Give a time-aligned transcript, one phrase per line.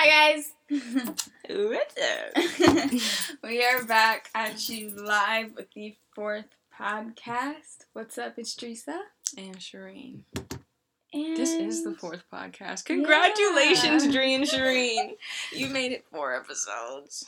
[0.00, 0.52] Hi guys.
[1.50, 3.38] What's up?
[3.42, 7.86] we are back at you live with the fourth podcast.
[7.94, 8.34] What's up?
[8.38, 9.00] It's Teresa.
[9.36, 10.20] And Shireen.
[11.12, 12.84] And This is the fourth podcast.
[12.84, 14.12] Congratulations, Yeah.
[14.12, 15.14] Dree and Shireen.
[15.52, 17.26] You made it four episodes.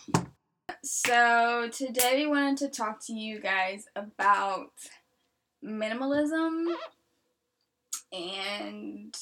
[0.84, 4.70] So today we wanted to talk to you guys about
[5.64, 6.72] minimalism
[8.12, 9.12] and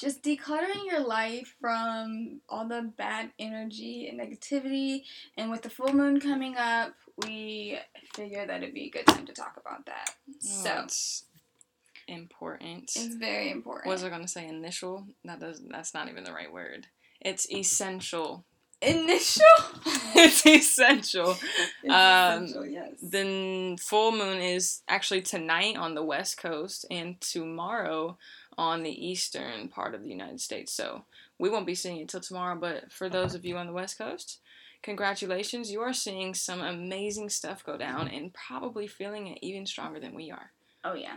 [0.00, 5.02] just decluttering your life from all the bad energy and negativity.
[5.36, 7.78] And with the full moon coming up, we
[8.14, 10.10] figured that it'd be a good time to talk about that.
[10.40, 11.24] So Oh, it's
[12.08, 12.84] important.
[12.96, 13.86] it's very important.
[13.86, 14.48] What was I gonna say?
[14.48, 15.06] Initial?
[15.24, 15.60] That does.
[15.68, 16.86] That's not even the right word.
[17.20, 18.44] It's essential.
[18.82, 19.42] Initial.
[20.14, 21.36] it's essential.
[21.82, 22.92] It's Um, essential, yes.
[23.02, 28.16] Then full moon is actually tonight on the west coast and tomorrow
[28.60, 30.70] on the eastern part of the United States.
[30.70, 31.06] So
[31.38, 33.96] we won't be seeing it till tomorrow, but for those of you on the west
[33.96, 34.40] coast,
[34.82, 35.72] congratulations.
[35.72, 40.14] You are seeing some amazing stuff go down and probably feeling it even stronger than
[40.14, 40.52] we are.
[40.84, 41.16] oh yeah.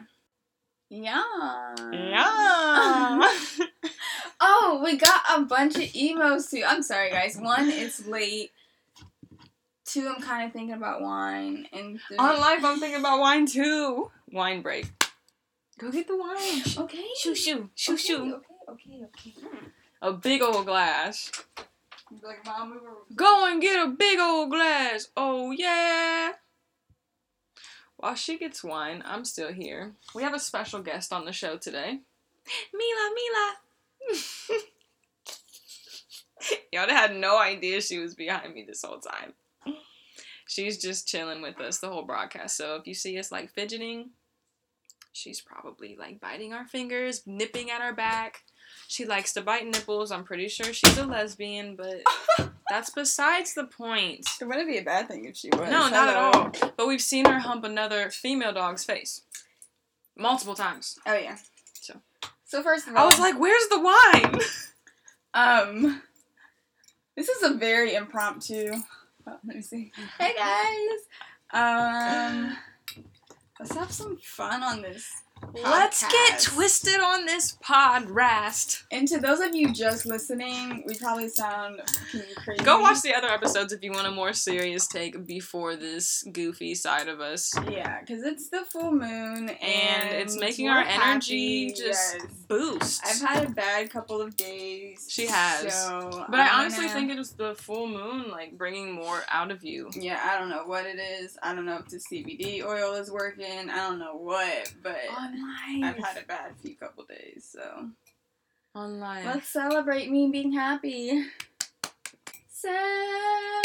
[0.90, 1.24] Yeah.
[1.92, 3.30] Yeah.
[4.46, 6.64] Oh, we got a bunch of emos too.
[6.68, 7.38] I'm sorry, guys.
[7.38, 8.52] One, it's late.
[9.86, 11.66] Two, I'm kind of thinking about wine.
[11.72, 14.12] And three, on life, I'm thinking about wine too.
[14.32, 14.88] Wine break.
[15.84, 16.86] Go get the wine.
[16.86, 17.70] okay, Shoo shoo.
[17.76, 18.42] Shoo okay, shoo.
[18.70, 19.34] Okay, okay, okay.
[20.02, 21.30] A big old glass.
[22.22, 23.00] Like, mom, we were.
[23.14, 25.10] Go and get a big old glass.
[25.18, 26.32] Oh, yeah.
[27.98, 29.92] While she gets wine, I'm still here.
[30.16, 32.00] We have a special guest on the show today.
[32.74, 33.10] Mila,
[34.08, 34.60] Mila.
[36.72, 39.34] Y'all had no idea she was behind me this whole time.
[39.68, 39.74] Mm.
[40.48, 42.56] She's just chilling with us the whole broadcast.
[42.56, 44.12] So if you see us like fidgeting,
[45.14, 48.44] she's probably like biting our fingers, nipping at our back.
[48.88, 50.12] She likes to bite nipples.
[50.12, 52.04] I'm pretty sure she's a lesbian, but
[52.70, 54.28] that's besides the point.
[54.42, 55.70] It wouldn't be a bad thing if she was.
[55.70, 56.72] No, not at all.
[56.76, 59.22] But we've seen her hump another female dog's face
[60.16, 61.00] multiple times.
[61.06, 61.38] Oh yeah.
[61.74, 61.96] So.
[62.46, 64.40] So first of all, I was like, "Where's the wine?"
[65.34, 66.02] um,
[67.16, 68.74] this is a very impromptu.
[69.26, 69.92] Oh, let me see.
[70.20, 71.00] Hey guys.
[71.52, 72.58] Um,
[73.60, 75.23] let's have some fun on this.
[75.54, 78.84] Let's get twisted on this pod rast.
[78.92, 81.82] And to those of you just listening, we probably sound
[82.44, 82.64] crazy.
[82.64, 86.76] Go watch the other episodes if you want a more serious take before this goofy
[86.76, 87.54] side of us.
[87.70, 92.26] Yeah, because it's the full moon, and, And it's making our energy happy, just yes.
[92.48, 93.02] boost.
[93.06, 95.08] I've had a bad couple of days.
[95.10, 95.74] She has.
[95.74, 99.22] So but I I'm honestly gonna- think it was the full moon like bringing more
[99.30, 99.90] out of you.
[99.94, 101.38] Yeah, I don't know what it is.
[101.44, 103.70] I don't know if the CBD oil is working.
[103.70, 105.33] I don't know what, but On
[105.84, 107.48] I've had a bad few couple days.
[107.52, 107.90] So
[108.76, 109.26] On life.
[109.26, 111.26] let's celebrate me being happy.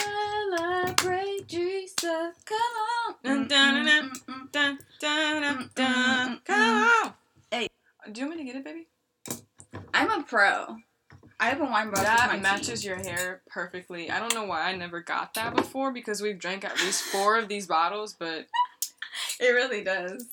[0.09, 2.59] Celebrate Jesus, Come
[3.09, 3.15] on.
[3.23, 4.13] Dun, dun, dun.
[4.53, 7.15] Dun, dun, dun, Mm, mm, mm, Come on.
[7.51, 7.69] Hey.
[8.13, 8.87] Do you want me to get it, baby?
[9.95, 10.77] I'm a pro.
[11.41, 12.05] I have a wine bottle.
[12.05, 14.11] That matches your hair perfectly.
[14.11, 17.39] I don't know why I never got that before because we've drank at least four
[17.39, 18.47] of these bottles, but
[19.41, 20.27] It really does.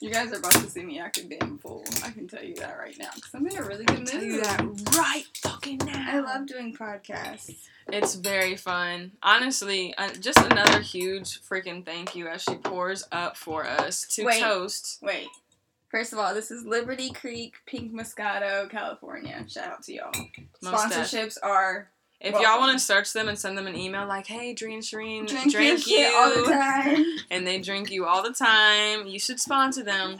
[0.00, 1.84] You guys are about to see me acting damn fool.
[2.04, 4.08] I can tell you that right now because I'm in a really good mood.
[4.08, 4.60] tell you that
[4.96, 6.06] right fucking now.
[6.06, 7.54] I love doing podcasts.
[7.88, 9.12] It's very fun.
[9.22, 14.24] Honestly, uh, just another huge freaking thank you as she pours up for us to
[14.24, 14.40] Wait.
[14.40, 14.98] toast.
[15.02, 15.28] Wait.
[15.90, 19.44] First of all, this is Liberty Creek, Pink Moscato, California.
[19.48, 20.12] Shout out to y'all.
[20.60, 20.92] Most.
[20.92, 21.88] Sponsorships are
[22.24, 22.50] If Welcome.
[22.50, 25.52] y'all want to search them and send them an email like, "Hey, Dreen Shireen, drink,
[25.52, 27.04] drink, you," all the time.
[27.30, 30.16] and they drink you all the time, you should sponsor them.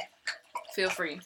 [0.74, 1.20] Feel free.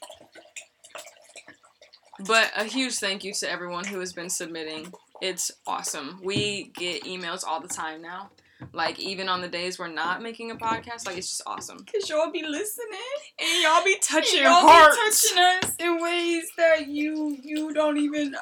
[2.26, 4.92] But a huge thank you to everyone who has been submitting.
[5.20, 6.20] It's awesome.
[6.22, 8.30] We get emails all the time now.
[8.72, 11.84] Like even on the days we're not making a podcast, like it's just awesome.
[11.92, 12.98] Cause y'all be listening.
[13.40, 14.96] And y'all be touching y'all hearts.
[14.96, 18.38] be touching us in ways that you you don't even know.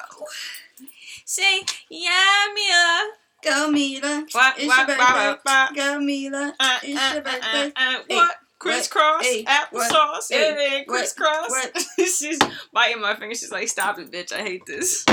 [1.29, 3.09] Say yeah, Mia.
[3.43, 4.25] Go Mila.
[4.31, 4.57] What?
[4.57, 4.87] It's what?
[4.87, 5.35] your birthday.
[5.43, 5.75] what?
[5.75, 6.53] Go Mila.
[6.57, 7.71] Uh, It's uh, your uh, birthday.
[7.75, 8.35] uh, uh, what?
[8.59, 11.51] Crisscross, applesauce, hey, crisscross.
[11.97, 12.39] She's
[12.73, 13.35] biting my finger.
[13.35, 14.31] She's like, "Stop it, bitch!
[14.31, 15.05] I hate this."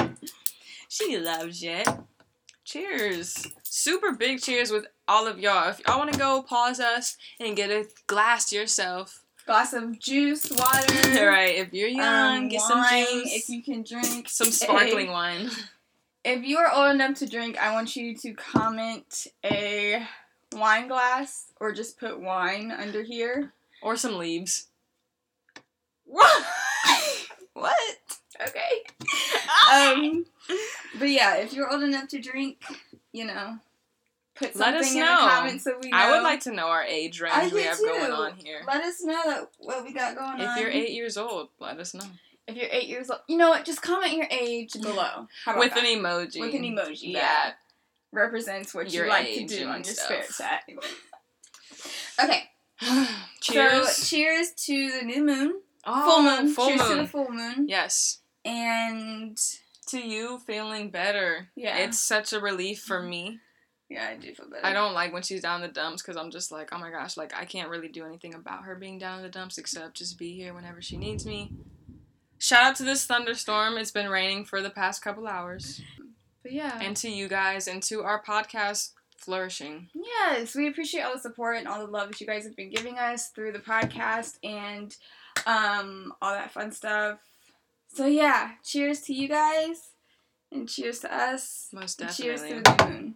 [0.88, 1.86] She loves it.
[2.64, 3.48] Cheers!
[3.64, 5.68] Super big cheers with all of y'all.
[5.68, 9.20] If y'all want to go, pause us and get a glass yourself.
[9.46, 11.18] Glass of juice, water.
[11.20, 14.28] All right, if you're young, um, get some wine, juice, If you can drink.
[14.30, 15.50] some sparkling wine.
[16.24, 20.06] If you are old enough to drink, I want you to comment a
[20.52, 23.52] wine glass or just put wine under here.
[23.82, 24.68] or some leaves.
[26.06, 26.44] What?
[27.52, 27.76] what?
[28.40, 28.84] okay.
[29.72, 30.26] Um,
[30.98, 32.62] but yeah, if you're old enough to drink,
[33.12, 33.58] you know,
[34.34, 35.24] put Let something us in know.
[35.24, 35.96] the comments so we know.
[35.96, 38.60] I would like to know our age range we have going on here.
[38.66, 40.40] Let us know that what we got going on.
[40.40, 42.04] If you're eight years old, let us know.
[42.46, 43.64] If you're eight years old, you know what?
[43.64, 45.26] Just comment your age below.
[45.56, 45.78] With that?
[45.78, 46.40] an emoji.
[46.40, 46.98] with an emoji.
[47.12, 47.54] Yeah, That
[48.12, 50.24] represents what Your you like to do on your stuff.
[50.26, 50.78] spare time.
[52.22, 52.44] Okay,
[53.40, 53.90] cheers.
[53.96, 56.52] So cheers to the new moon, oh, full moon.
[56.54, 58.18] Full cheers to the full moon, yes.
[58.44, 59.36] and
[59.88, 61.48] To you feeling better.
[61.56, 61.78] Yeah.
[61.78, 63.40] It's such a relief for me.
[63.88, 64.64] yeah, I do feel better.
[64.64, 66.90] I don't like when she's down in the dumps because I'm just like, oh my
[66.90, 69.96] gosh, like I can't really do anything about her being down in the dumps except
[69.96, 71.52] just be here whenever she needs me.
[72.44, 73.78] Shout out to this thunderstorm.
[73.78, 75.80] It's been raining for the past couple hours.
[76.42, 79.88] But yeah, And to you guys and to our podcast flourishing.
[79.94, 82.68] Yes, we appreciate all the support and all the love that you guys have been
[82.68, 84.94] giving us through the podcast and
[85.46, 87.18] um, all that fun stuff.
[87.94, 89.92] So yeah, cheers to you guys
[90.52, 91.70] and cheers to us.
[91.72, 92.24] Most definitely.
[92.26, 93.14] cheers to the moon.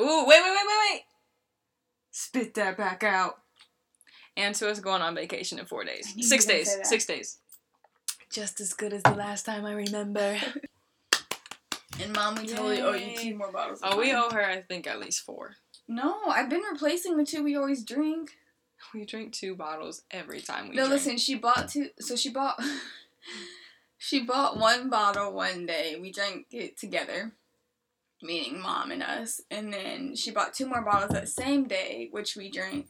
[0.00, 1.02] Ooh, wait, wait, wait, wait, wait.
[2.12, 3.40] Spit that back out.
[4.36, 6.14] And to us going on vacation in four days.
[6.28, 6.88] Six you were gonna days.
[6.88, 7.38] Six days.
[8.32, 10.38] Just as good as the last time I remember.
[12.00, 13.16] And mom, we totally owe you Yay.
[13.16, 13.82] two more bottles.
[13.82, 15.56] Of oh, we owe her, I think, at least four.
[15.86, 18.30] No, I've been replacing the two we always drink.
[18.94, 20.92] We drink two bottles every time we no, drink.
[20.92, 21.90] listen, she bought two.
[22.00, 22.58] So she bought.
[23.98, 25.98] she bought one bottle one day.
[26.00, 27.32] We drank it together,
[28.22, 29.42] meaning mom and us.
[29.50, 32.86] And then she bought two more bottles that same day, which we drank,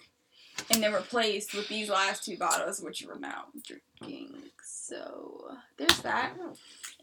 [0.70, 4.34] and then replaced with these last two bottles, which we're now drinking.
[4.64, 6.32] So there's that.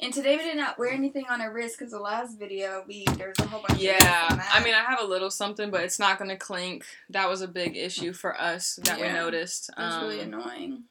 [0.02, 3.06] And today we did not wear anything on our wrist because the last video we
[3.18, 3.82] there was a whole bunch.
[3.82, 6.86] Yeah, wrists on I mean, I have a little something, but it's not gonna clink.
[7.10, 9.70] That was a big issue for us that we noticed.
[9.78, 10.84] it was really Um, annoying.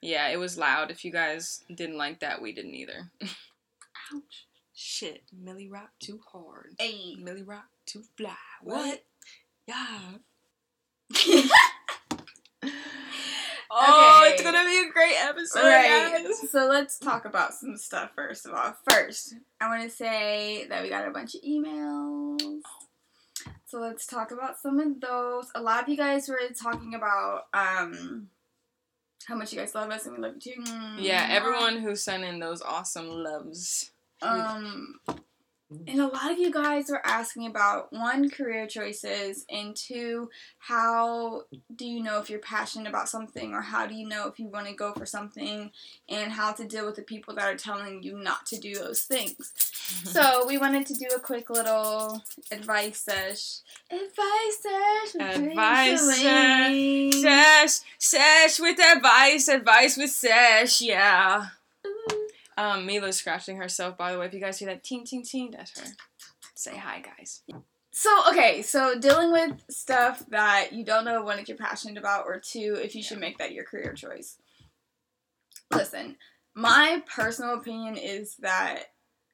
[0.00, 0.90] Yeah, it was loud.
[0.90, 3.10] If you guys didn't like that, we didn't either.
[3.22, 4.46] Ouch.
[4.74, 6.74] Shit, Millie rock too hard.
[6.78, 7.14] Hey.
[7.18, 8.34] Millie rock too fly.
[8.62, 9.04] What?
[9.66, 9.98] Yeah.
[13.74, 14.34] Oh, Okay.
[14.34, 16.22] it's gonna be a great episode, Right.
[16.24, 16.50] guys.
[16.50, 18.76] So let's talk about some stuff first of all.
[18.88, 22.60] First, I want to say that we got a bunch of emails.
[23.66, 25.46] So let's talk about some of those.
[25.54, 28.28] A lot of you guys were talking about um
[29.26, 30.72] how much you guys love us and we love you too.
[30.98, 33.90] Yeah, everyone who sent in those awesome loves.
[34.20, 35.00] Um
[35.86, 40.28] and a lot of you guys were asking about one career choices and two
[40.58, 41.42] how
[41.74, 44.46] do you know if you're passionate about something or how do you know if you
[44.46, 45.70] want to go for something
[46.08, 49.02] and how to deal with the people that are telling you not to do those
[49.02, 49.52] things.
[50.04, 53.58] So we wanted to do a quick little advice sesh.
[53.90, 55.36] Advice sesh.
[55.36, 57.12] Advice sesh.
[57.20, 61.46] Sesh, sesh with advice, advice with sesh, yeah.
[62.56, 64.26] Um, Mila's scratching herself, by the way.
[64.26, 65.86] If you guys hear that ting ting ting, that's her.
[66.54, 67.42] Say hi, guys.
[67.92, 72.24] So okay, so dealing with stuff that you don't know one if you're passionate about,
[72.26, 74.38] or two if you should make that your career choice.
[75.72, 76.16] Listen,
[76.54, 78.84] my personal opinion is that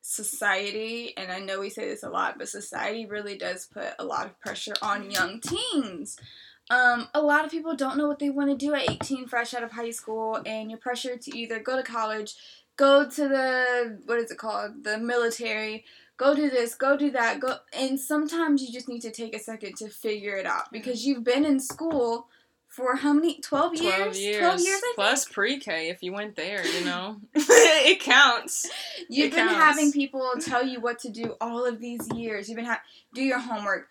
[0.00, 4.04] society, and I know we say this a lot, but society really does put a
[4.04, 6.16] lot of pressure on young teens.
[6.70, 9.54] Um, a lot of people don't know what they want to do at 18, fresh
[9.54, 12.34] out of high school, and you're pressured to either go to college,
[12.78, 15.84] go to the what is it called, the military,
[16.16, 17.56] go do this, go do that, go.
[17.74, 21.24] And sometimes you just need to take a second to figure it out because you've
[21.24, 22.28] been in school
[22.68, 23.40] for how many?
[23.40, 23.84] 12 years?
[23.96, 24.38] 12 years.
[24.38, 27.16] 12 years, I Plus pre K if you went there, you know?
[27.34, 28.66] it counts.
[29.08, 29.56] You've It been counts.
[29.64, 32.48] having people tell you what to do all of these years.
[32.48, 32.82] You've been ha-
[33.14, 33.88] do your homework,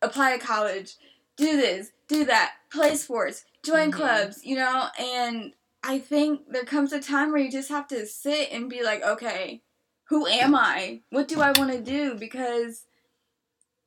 [0.00, 0.94] apply to college,
[1.36, 3.94] do this, do that, play sports, join Mhm.
[3.94, 8.06] clubs, you know, and I think there comes a time where you just have to
[8.06, 9.62] sit and be like, okay,
[10.08, 11.00] who am I?
[11.10, 12.14] What do I want to do?
[12.14, 12.84] Because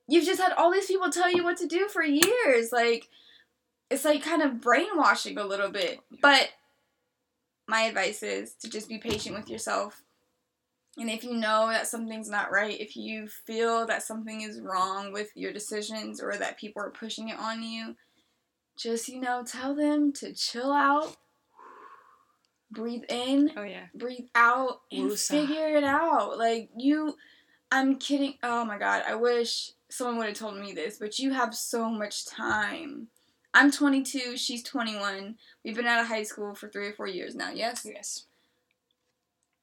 [0.08, 2.72] you've just had all these people tell you what to do for years.
[2.72, 3.08] Like,
[3.90, 6.00] it's like kind of brainwashing a little bit.
[6.22, 6.50] But
[7.68, 10.04] my advice is to just be patient with yourself.
[10.98, 15.12] And if you know that something's not right, if you feel that something is wrong
[15.12, 17.96] with your decisions or that people are pushing it on you,
[18.78, 21.18] just, you know, tell them to chill out,
[22.75, 23.86] breathe in, Oh, yeah.
[23.96, 25.29] breathe out and Woosah.
[25.48, 26.38] figure it out.
[26.38, 27.15] Like you
[27.72, 28.36] I'm kidding.
[28.44, 31.89] Oh my god, I wish someone would have told me this, but you have so
[31.89, 33.08] much time.
[33.53, 35.36] I'm 22, she's 21.
[35.63, 37.51] We've been out of high school for 3 or 4 years now.
[37.51, 37.86] Yes.
[37.89, 38.25] Yes.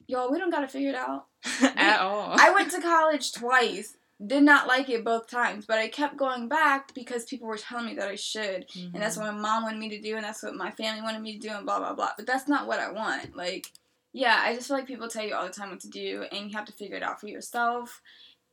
[0.06, 1.26] Y'all, we don't got to figure it out.
[1.76, 2.34] At all.
[2.38, 3.96] I went to college twice.
[4.24, 7.86] Did not like it both times, but I kept going back because people were telling
[7.86, 8.68] me that I should.
[8.68, 8.94] Mhm.
[8.94, 11.22] And that's what my mom wanted me to do, and that's what my family wanted
[11.22, 12.12] me to do, and blah, blah, blah.
[12.16, 13.34] But that's not what I want.
[13.36, 13.72] Like,
[14.14, 16.50] Yeah, I just feel like people tell you all the time what to do, and
[16.50, 18.02] you have to figure it out for yourself.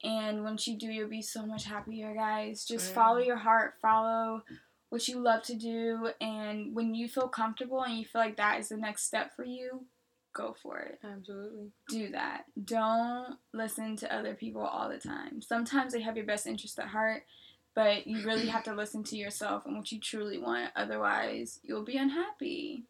[0.01, 2.63] And once you do, you'll be so much happier, guys.
[2.63, 2.93] Just Yeah.
[2.93, 4.45] follow your heart, follow
[4.88, 8.59] what you love to do, and when you feel comfortable and you feel like that
[8.61, 9.85] is the next step for you,
[10.33, 11.00] go for it.
[11.03, 11.71] Absolutely.
[11.89, 12.45] Do that.
[12.65, 15.41] Don't listen to other people all the time.
[15.41, 17.24] Sometimes they have your best interest at heart,
[17.75, 20.71] but you really have to listen to yourself and what you truly want.
[20.75, 22.83] Otherwise, you'll be unhappy.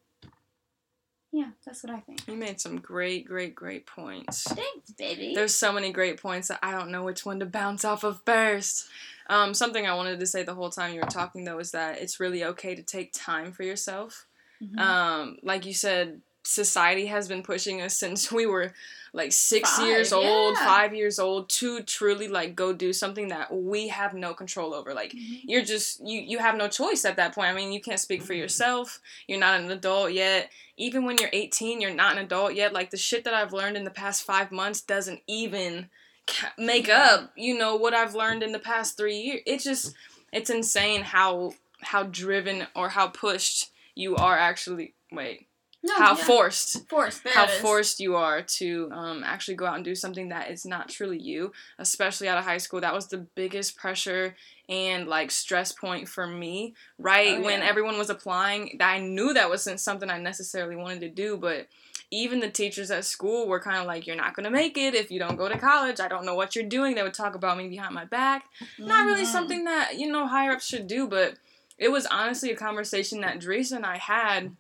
[1.32, 2.28] Yeah, that's what I think.
[2.28, 4.44] You made some great, great, great points.
[4.44, 5.34] Thanks, baby.
[5.36, 8.22] There's so many great points that I don't know which one to bounce off of
[8.26, 8.88] first.
[9.30, 12.00] Um, something I wanted to say the whole time you were talking though is that
[12.02, 14.26] it's really okay to take time for yourself.
[14.60, 14.80] Mhm.
[14.80, 18.74] Um, like you said, society has been pushing us since we were
[19.12, 20.66] like six Five, years old, yeah.
[20.66, 24.94] five years old, to truly like go do something that we have no control over.
[24.94, 25.42] Like Mhm.
[25.46, 27.48] you're just you you have no choice at that point.
[27.50, 29.00] I mean, you can't speak for yourself.
[29.28, 30.52] You're not an adult yet.
[30.78, 32.72] Even when you're 18, you're not an adult yet.
[32.72, 35.90] Like the shit that I've learned in the past 5 months doesn't even
[36.28, 39.42] ca- make up, you know, what I've learned in the past 3 years.
[39.48, 39.96] It's just
[40.32, 45.48] it's insane how how driven or how pushed you are actually wait,
[45.82, 46.24] No, how yeah.
[46.26, 47.28] forced forced.
[47.28, 50.90] How forced you are to um, actually go out and do something that is not
[50.90, 52.82] truly you, especially out of high school.
[52.82, 54.36] That was the biggest pressure
[54.68, 56.76] and like stress point for me.
[56.98, 61.10] Right Oh, when everyone was applying, I knew that wasn't something I necessarily wanted to
[61.10, 61.68] do, but
[62.12, 65.12] even the teachers at school were kind of like, "You're not gonna make it if
[65.12, 66.00] you don't go to college.
[66.00, 68.46] I don't know what you're doing." They would talk about me behind my back
[68.78, 69.32] not really Mhm.
[69.32, 71.36] something that you know higher ups should do but
[71.78, 74.56] it was honestly a conversation that Dreesa and I had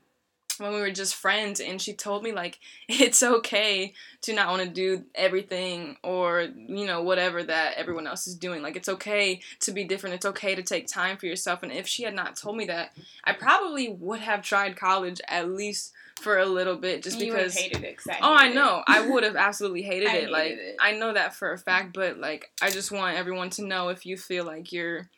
[0.59, 4.63] when we were just friends and she told me like it's okay to not want
[4.63, 9.39] to do everything or you know whatever that everyone else is doing like it's okay
[9.59, 12.35] to be different it's okay to take time for yourself and if she had not
[12.35, 12.91] told me that
[13.23, 17.57] I probably would have tried college at least for a little bit just you because
[17.57, 17.97] hated it.
[18.09, 18.83] I Oh, I know.
[18.85, 20.29] I would have absolutely hated it.
[20.29, 20.75] Like it.
[20.77, 24.05] I know that for a fact, but like I just want everyone to know if
[24.05, 25.09] you feel like you're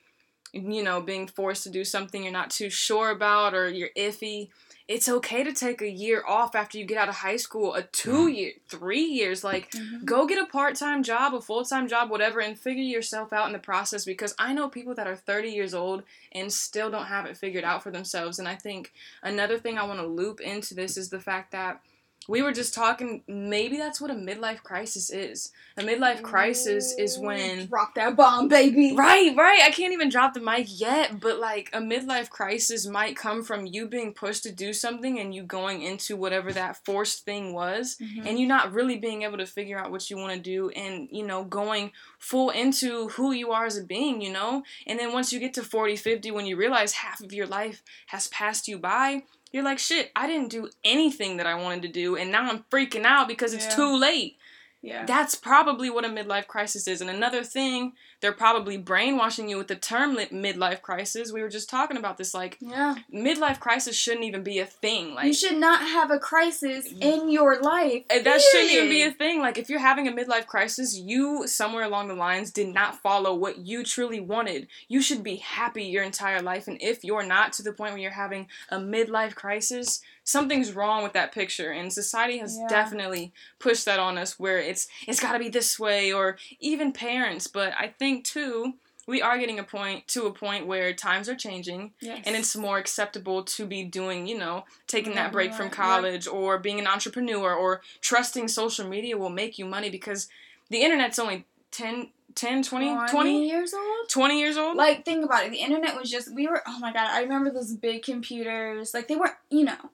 [0.54, 4.50] you know, being forced to do something you're not too sure about or you're iffy,
[4.92, 7.84] it's okay to take a year off after you get out of high school, a
[7.84, 10.04] 2 year, 3 years like Mhm.
[10.06, 13.60] go get a part-time job, a full-time job, whatever and figure yourself out in the
[13.60, 17.38] process because I know people that are 30 years old and still don't have it
[17.38, 18.92] figured out for themselves and I think
[19.24, 21.82] another thing I want to loop into this is the fact that
[22.28, 25.52] we were just talking maybe that's what a midlife crisis is.
[25.78, 28.94] A midlife crisis is when drop that bomb, baby.
[28.96, 29.62] Right, right.
[29.64, 33.66] I can't even drop the mic yet, but like a midlife crisis might come from
[33.66, 37.98] you being pushed to do something and you going into whatever that forced thing was
[38.00, 38.26] Mhm.
[38.28, 41.08] and you not really being able to figure out what you want to do and
[41.12, 44.64] you know going full into who you are as a being, you know?
[44.86, 47.82] And then once you get to 40, 50 when you realize half of your life
[48.08, 51.88] has passed you by, you're like, "Shit, I didn't do anything that I wanted to
[51.90, 53.76] do and now I'm freaking out because it's Yeah.
[53.76, 54.38] too late."
[54.82, 55.06] Yeah.
[55.06, 57.02] That's probably what a midlife crisis is.
[57.02, 61.32] And another thing, they're probably brainwashing you with the term midlife crisis.
[61.32, 62.34] We were just talking about this.
[62.34, 62.96] Like, yeah.
[63.14, 65.14] midlife crisis shouldn't even be a thing.
[65.14, 68.06] Like, you should not have a crisis in your life.
[68.10, 69.40] Uh, That shouldn't even be a thing.
[69.40, 73.36] Like, if you're having a midlife crisis, you somewhere along the lines did not follow
[73.36, 74.68] what you truly wanted.
[74.88, 76.68] You should be happy your entire life.
[76.68, 81.04] And if you're not to the point where you're having a midlife crisis, something's wrong
[81.04, 81.72] with that picture.
[81.72, 82.68] And society has Yeah.
[82.68, 86.92] definitely pushed that on us where it's it's got to be this way, or even
[86.92, 87.48] parents.
[87.48, 88.74] But I think too.
[89.08, 92.22] We are getting a point to a point where times are changing Yes.
[92.26, 96.60] and it's more acceptable to be doing, you know, taking that break from college or
[96.60, 100.30] being an entrepreneur or trusting social media will make you money because
[100.70, 104.08] the internet's only 10, 10 20, 20, years old.
[104.10, 104.78] 20 years old.
[104.78, 105.52] Like, think about it.
[105.52, 108.94] The internet was just, we were, oh my god, I remember those big computers.
[108.94, 109.90] Like, they weren't, you know.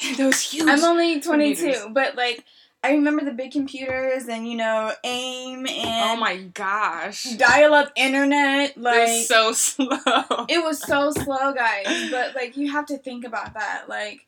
[0.16, 0.68] Those huge.
[0.68, 1.86] I'm only 22, computers.
[1.92, 2.44] but like,
[2.82, 7.24] I remember the big computers and, you know, AIM oh and oh my gosh.
[7.36, 8.76] dial up internet.
[8.78, 10.46] Like, They're so slow.
[10.48, 12.10] it was so slow, guys.
[12.10, 13.84] But like, you have to think about that.
[13.88, 14.26] Like,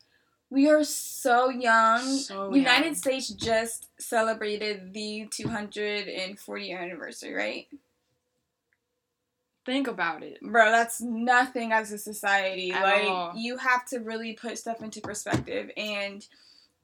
[0.51, 2.01] we are so young.
[2.17, 2.95] So United young.
[2.95, 7.67] States just celebrated the 240 year anniversary, right?
[9.65, 10.39] Think about it.
[10.41, 12.71] Bro, that's nothing as a society.
[12.71, 13.33] At like all.
[13.35, 16.25] you have to really put stuff into perspective and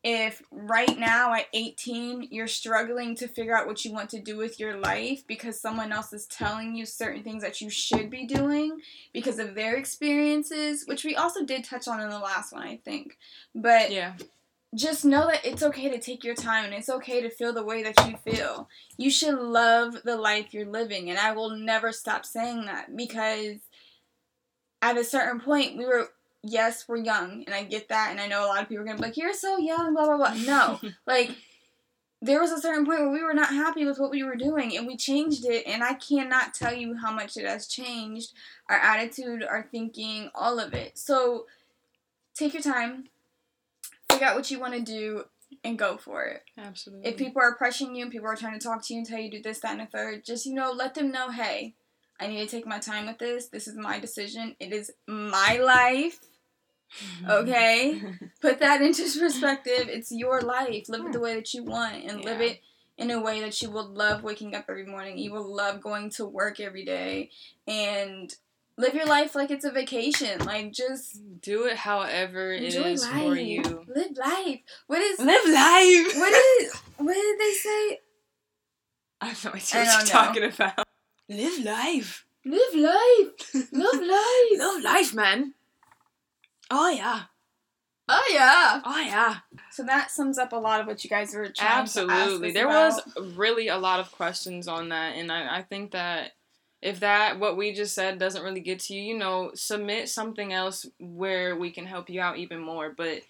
[0.02, 4.38] if right now at 18 you're struggling to figure out what you want to do
[4.38, 8.26] with your life because someone else is telling you certain things that you should be
[8.26, 8.80] doing
[9.12, 12.78] because of their experiences, which we also did touch on in the last one, I
[12.78, 13.18] think.
[13.54, 14.14] But Yeah.
[14.76, 17.64] Just know that it's okay to take your time and it's okay to feel the
[17.64, 18.70] way that you feel.
[18.98, 23.58] You should love the life you're living, and I will never stop saying that because
[24.82, 26.10] at a certain point we were
[26.42, 28.86] yes, we're young, and I get that, and I know a lot of people are
[28.86, 30.34] gonna be like, "You're so young," blah blah blah.
[30.46, 31.32] No, like
[32.22, 34.78] there was a certain point where we were not happy with what we were doing,
[34.78, 35.66] and we changed it.
[35.66, 38.34] And I cannot tell you how much it has changed
[38.70, 40.98] our attitude, our thinking, all of it.
[40.98, 41.46] So
[42.36, 43.06] take your time,
[44.12, 45.26] figure out what you want to do,
[45.64, 46.44] and go for it.
[46.58, 47.10] Absolutely.
[47.10, 49.20] If people are pressuring you and people are trying to talk to you and tell
[49.20, 51.74] you to do this, that, and the third, just you know, let them know, hey,
[52.20, 53.48] I need to take my time with this.
[53.48, 54.56] This is my decision.
[54.60, 56.20] It is my life.
[57.22, 57.32] Mm-hmm.
[57.32, 58.02] Okay?
[58.42, 59.88] Put that into perspective.
[59.88, 60.90] It's your life.
[60.90, 62.62] Live it the way that you want and live it
[62.98, 65.18] in a way that you will love waking up every morning.
[65.18, 67.30] You will love going to work every day
[67.68, 68.34] and
[68.80, 70.40] live your life like it's a vacation.
[70.46, 73.24] Like just Do it however it is life.
[73.24, 73.62] for you.
[73.62, 74.60] Live life.
[74.88, 76.18] What is Live life.
[76.18, 78.00] what is what did they say?
[79.22, 80.06] I have no idea what you're know.
[80.06, 80.88] talking about.
[81.28, 82.26] Live life.
[82.46, 83.72] Live life.
[83.74, 84.60] Love life.
[84.60, 85.54] Love life, man.
[86.72, 87.24] Oh yeah.
[88.08, 88.82] Oh yeah.
[88.86, 89.36] Oh yeah.
[89.72, 92.52] So that sums up a lot of what you guys were trying to Absolutely.
[92.52, 93.04] There about.
[93.16, 96.32] was really a lot of questions on that, and I, I think that
[96.82, 100.54] if that what we just said doesn't really get to you, you know, submit something
[100.54, 102.94] else where we can help you out even more.
[102.96, 103.22] But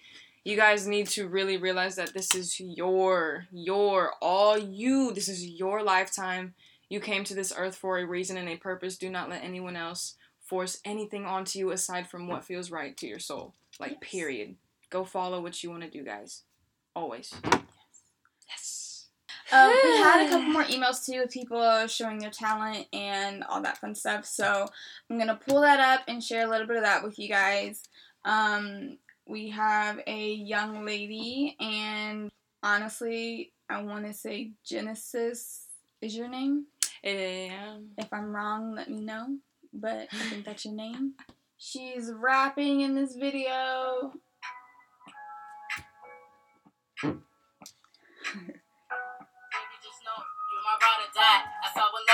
[0.44, 5.12] you guys need to really realize that this is your your all you.
[5.12, 6.54] This is your lifetime.
[6.88, 8.96] You came to this earth for a reason and a purpose.
[8.96, 10.14] Do not let anyone else
[10.44, 13.54] force anything onto you aside from what feels right to your soul.
[13.78, 14.10] Like Yes.
[14.10, 14.56] period.
[14.90, 16.42] Go follow what you want to do, guys.
[16.96, 17.32] Always.
[18.48, 18.79] Yes.
[19.52, 23.62] Um, we had a couple more emails too with people showing their talent and all
[23.62, 24.24] that fun stuff.
[24.24, 24.66] So
[25.08, 27.82] I'm gonna pull that up and share a little bit of that with you guys.
[28.24, 32.30] Um, we have a young lady, and
[32.62, 35.66] honestly, I want to say Genesis
[36.00, 36.66] is your name.
[37.02, 37.78] Yeah.
[37.96, 39.38] If I'm wrong, let me know.
[39.72, 41.12] But I think that's your name.
[41.56, 44.12] She's rapping in this video.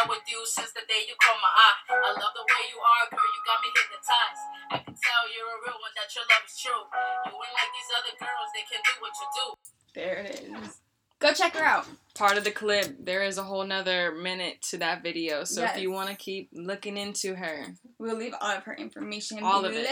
[0.06, 1.78] Fell with you since the day you caught my eye.
[1.90, 3.26] I love the way you are, girl.
[3.26, 4.42] You got me hypnotized.
[4.70, 6.82] I can tell you're a real one, that your love is true.
[7.26, 9.46] You ain't like these other girls, they can do what you do.
[9.94, 10.80] There it is.
[11.18, 11.86] Go check her out.
[12.14, 15.44] Part of the clip, there is a whole nother minute to that video.
[15.44, 17.74] So if you want to keep looking into her.
[17.98, 19.86] We'll leave all of her information All of it.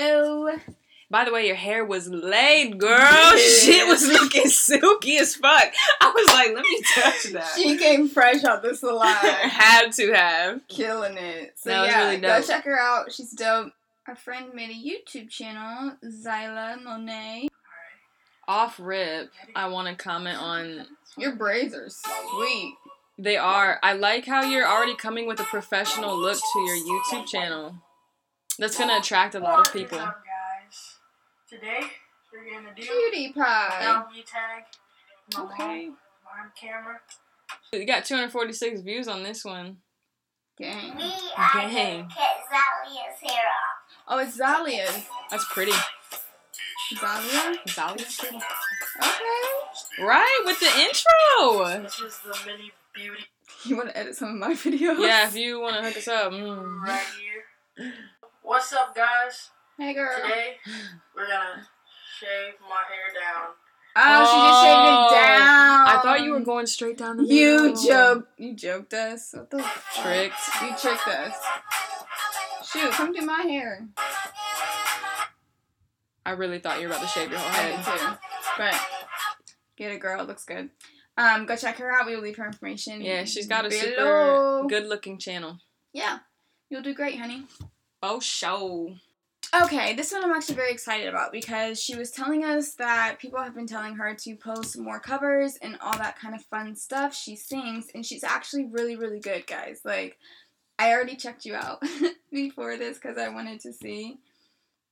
[1.11, 3.37] By the way, your hair was laid, girl.
[3.39, 5.73] Shit was looking silky as fuck.
[6.01, 7.53] I was like, let me touch that.
[7.57, 10.61] She came fresh out the salon, Had to have.
[10.69, 11.53] killing it.
[11.57, 13.13] So That was yeah, really go check her out.
[13.13, 13.73] She's dope.
[14.09, 17.49] Our friend made a YouTube channel, Zyla Monet.
[18.47, 20.87] Off rip, I want to comment on.
[21.17, 22.75] Your braids are sweet.
[23.17, 23.79] They are.
[23.83, 27.77] I like how you're already coming with a professional look to your YouTube channel.
[28.59, 29.99] That's gonna attract a lot of people.
[31.55, 31.81] What's up, guys?
[31.81, 31.87] Today,
[32.33, 33.79] we're gonna do Cutie pie.
[33.83, 34.65] LV tag.
[35.35, 35.87] My Okay.
[35.87, 37.01] mom, my camera.
[37.73, 39.79] You got 246 views on this one.
[40.59, 40.97] Gang.
[40.97, 41.71] Me, I Gang.
[41.71, 43.99] can cut Zalia's hair off.
[44.09, 45.07] Oh, it's Zalia's.
[45.31, 45.73] That's pretty.
[46.95, 47.57] Zalia?
[47.69, 48.37] Zalia's pretty.
[48.37, 50.03] Okay.
[50.05, 51.83] Right, with the intro.
[51.83, 53.27] This is the mini beauty
[53.65, 55.01] You want to edit some of my videos?
[55.05, 56.33] Yeah, if you want to hook us up.
[56.33, 56.81] Mm.
[56.83, 57.93] right here.
[58.43, 59.51] What's up, guys?
[59.79, 60.11] Hey, girl.
[60.23, 60.57] Today,
[61.17, 61.67] we're gonna
[62.19, 63.55] shave my hair down.
[63.97, 65.89] Oh, she just shaved Oh, it down.
[65.89, 67.37] I thought you were going straight down the middle.
[67.37, 67.85] You middle.
[67.85, 68.29] joke.
[68.39, 69.31] You joked us.
[69.35, 70.05] What the fuck?
[70.05, 70.35] Tricked.
[70.63, 71.35] You tricked us.
[72.71, 73.87] Shoot, come do my hair.
[76.27, 77.85] I really thought you were about to shave your whole head.
[77.85, 78.17] too.
[78.57, 78.75] But
[79.77, 80.21] get it, girl.
[80.21, 80.71] It looks good.
[81.17, 82.07] Um, go check her out.
[82.07, 83.01] We will leave her information.
[83.01, 83.83] Yeah, she's got a below.
[84.63, 85.59] super good looking channel.
[85.93, 86.19] Yeah,
[86.71, 87.45] you'll do great, honey.
[88.03, 88.95] Oh, show.
[89.63, 93.39] Okay, this one I'm actually very excited about because she was telling us that people
[93.39, 97.15] have been telling her to post more covers and all that kind of fun stuff.
[97.15, 99.83] She sings and she's actually really, really good, guys.
[99.85, 100.19] Like,
[100.79, 101.83] I already checked you out
[102.33, 104.19] before this because I wanted to see.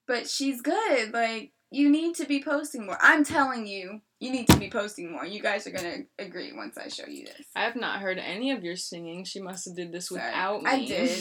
[0.07, 1.12] But she's good.
[1.12, 2.98] Like, you need to be posting more.
[3.01, 5.27] I'm telling you, you need to be posting more.
[5.27, 7.46] You guys are going to agree once I show you this.
[7.57, 9.25] I have not heard any of your singing.
[9.25, 10.25] She must have did this Sorry.
[10.25, 10.70] without me.
[10.70, 11.20] I did.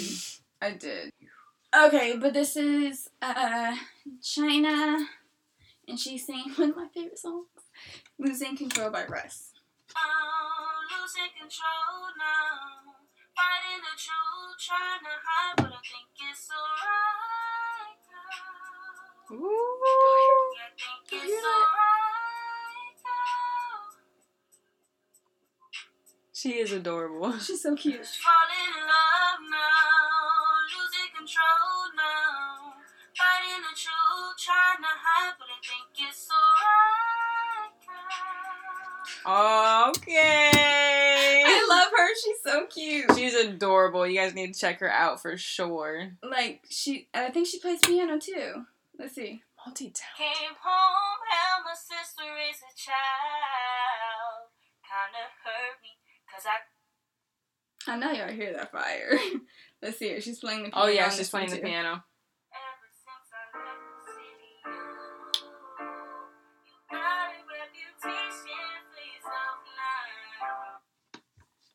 [0.61, 1.11] I did.
[1.73, 3.75] Okay, but this is uh
[4.21, 5.07] China,
[5.87, 7.47] and she's singing one of my favorite songs,
[8.19, 9.53] "Losing Control" by Russ.
[9.95, 12.91] I'm losing control now.
[13.35, 16.11] Fighting the truth, trying to hide, but I think
[18.11, 19.35] now.
[19.35, 19.79] Ooh.
[20.59, 21.81] I think it's now.
[26.33, 27.37] She is adorable.
[27.37, 28.03] She's so cute.
[28.03, 30.01] Falling in love now.
[30.73, 31.60] Losing control
[34.37, 36.35] trying to hide, but I think it's so
[39.23, 40.51] Okay.
[41.45, 42.07] I love her.
[42.23, 43.05] She's so cute.
[43.15, 44.07] She's adorable.
[44.07, 46.13] You guys need to check her out for sure.
[46.23, 48.65] Like she, I think she plays piano too.
[48.97, 49.43] Let's see.
[49.65, 50.17] Multi talented.
[50.17, 54.49] Came home and my sister is a child.
[54.81, 55.89] Kinda hurt me,
[56.33, 56.57] cause I
[57.91, 59.17] I know y'all hear that fire.
[59.81, 60.21] Let's see her.
[60.21, 60.85] She's playing the piano.
[60.85, 61.63] Oh yeah, she's playing the too.
[61.63, 62.03] piano.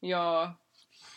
[0.01, 0.55] Y'all.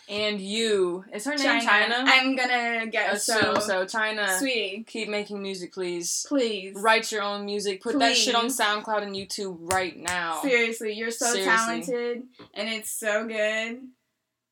[0.10, 1.06] And you.
[1.13, 1.95] Is her name China?
[2.00, 3.38] I'm gonna so.
[3.38, 3.86] Assume so.
[3.86, 4.28] China.
[4.39, 6.26] Sweetie, Keep making music, please.
[6.28, 6.76] please.
[6.76, 7.84] Write your own music.
[7.84, 10.41] Put that shit on SoundCloud and YouTube right now.
[10.41, 11.56] Seriously, you're so Seriously.
[11.56, 12.24] talented,
[12.56, 13.82] and it's so good,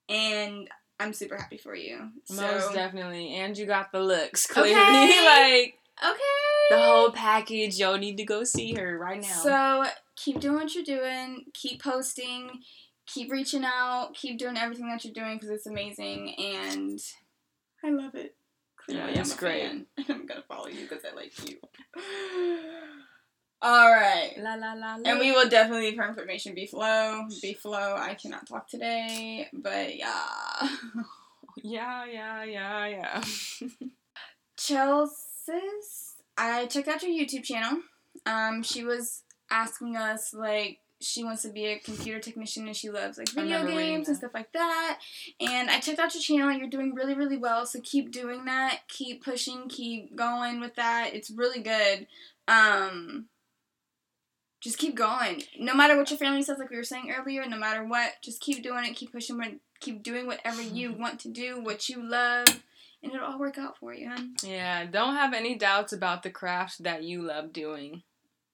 [0.10, 2.12] and I'm super happy for you.
[2.30, 3.34] Most definitely.
[3.34, 4.74] And you got the looks, clearly.
[4.80, 5.26] Okay.
[5.26, 5.80] like,
[6.12, 6.70] okay.
[6.70, 7.80] the whole package.
[7.80, 9.28] Y'all need to go see her right now.
[9.28, 9.86] So
[10.18, 11.46] keep doing what you're doing.
[11.54, 12.50] Keep posting.
[13.08, 14.14] Keep reaching out.
[14.14, 17.00] Keep doing everything that you're doing because it's amazing, and
[17.86, 18.36] I love it.
[18.90, 19.62] Yeah, it's I'm a great.
[19.64, 21.58] fan, I'm gonna follow you because I like you.
[23.62, 24.34] All right.
[24.38, 25.10] la la la la.
[25.10, 27.26] And we will definitely leave her information below.
[27.42, 27.96] Below.
[27.98, 30.14] I cannot talk today, but yeah.
[31.64, 33.24] Yeah, yeah, yeah, yeah.
[34.58, 36.16] Chelsea's.
[36.38, 37.82] I checked out your YouTube channel.
[38.26, 42.90] Um, she was asking us like she wants to be a computer technician and she
[42.90, 45.00] loves like video games and stuff like that.
[45.40, 46.52] And I checked out your channel.
[46.52, 47.66] You're doing really, really well.
[47.66, 48.80] So keep doing that.
[48.88, 49.70] Keep pushing.
[49.70, 51.12] Keep going with that.
[51.14, 52.08] It's really good.
[52.48, 53.28] Um,
[54.60, 55.44] just keep going.
[55.60, 58.42] No matter what your family says, like we were saying earlier, no matter what, just
[58.42, 58.96] keep doing it.
[58.96, 59.60] Keep pushing.
[59.80, 62.48] Keep doing whatever you want to do, what you love,
[63.04, 64.34] and it'll all work out for you, hun.
[64.44, 68.02] yeah, don't have any doubts about the craft that you love doing.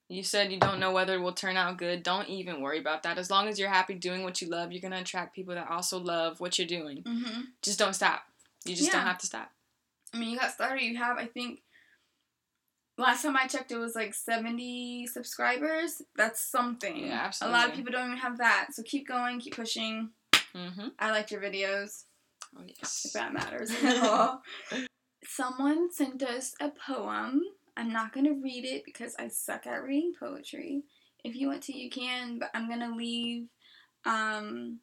[0.10, 2.04] You said you don't know whether it will turn out good.
[2.04, 3.18] Don't even worry about that.
[3.18, 5.70] As long as you're happy doing what you love, you're going to attract people that
[5.70, 7.04] also love what you're doing.
[7.04, 7.42] Mm-hmm.
[7.62, 8.22] Just don't stop.
[8.66, 8.98] You just Yeah.
[9.00, 9.52] don't have to stop.
[10.14, 10.84] I mean, you got started.
[10.84, 11.62] You have, I think,
[12.98, 16.02] last time I checked, it was like 70 subscribers.
[16.16, 17.08] That's something.
[17.08, 17.58] Yeah, absolutely.
[17.58, 18.68] A lot of people don't even have that.
[18.74, 20.10] So keep going, keep pushing.
[20.56, 20.90] Mm-hmm.
[21.00, 22.04] I liked your videos,
[22.56, 23.04] Oh, yes.
[23.06, 24.44] if that matters at all.
[25.26, 27.42] Someone sent us a poem.
[27.76, 30.84] I'm not going to read it because I suck at reading poetry.
[31.24, 33.48] If you want to, you can, but I'm going to leave.
[34.06, 34.80] Um,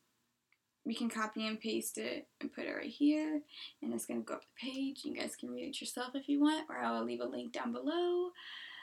[0.85, 3.41] we can copy and paste it and put it right here.
[3.83, 5.03] And it's going to go up the page.
[5.05, 7.53] You guys can read it yourself if you want, or I will leave a link
[7.53, 8.31] down below.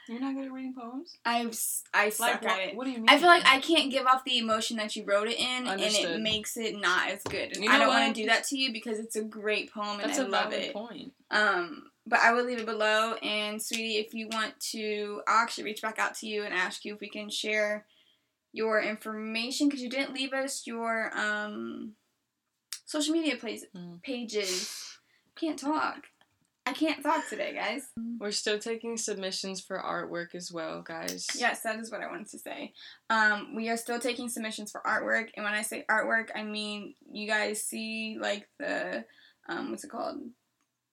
[0.08, 1.18] You're not good at reading poems?
[1.26, 2.76] I've, s- I suck Like, at it.
[2.76, 3.10] what do you mean?
[3.10, 5.80] I feel like I can't give off the emotion that you wrote it in, and
[5.82, 7.54] it makes it not as good.
[7.54, 10.00] And You I don't want to do that to you because it's a great poem
[10.00, 10.72] and That's I a love valid it.
[10.72, 11.12] point.
[11.30, 13.14] Um, but I will leave it below.
[13.14, 16.84] And sweetie, if you want to, I'll actually reach back out to you and ask
[16.84, 17.86] you if we can share
[18.52, 21.92] your information because you didn't leave us your um
[22.86, 24.02] social media place, Mm.
[24.02, 24.98] pages.
[25.36, 26.06] Can't talk.
[26.66, 27.82] I can't talk today, guys.
[28.18, 31.26] We're still taking submissions for artwork as well, guys.
[31.34, 32.74] Yes, that is what I wanted to say.
[33.08, 36.94] Um, we are still taking submissions for artwork, and when I say artwork, I mean
[37.10, 39.04] you guys see like the
[39.48, 40.18] um, what's it called,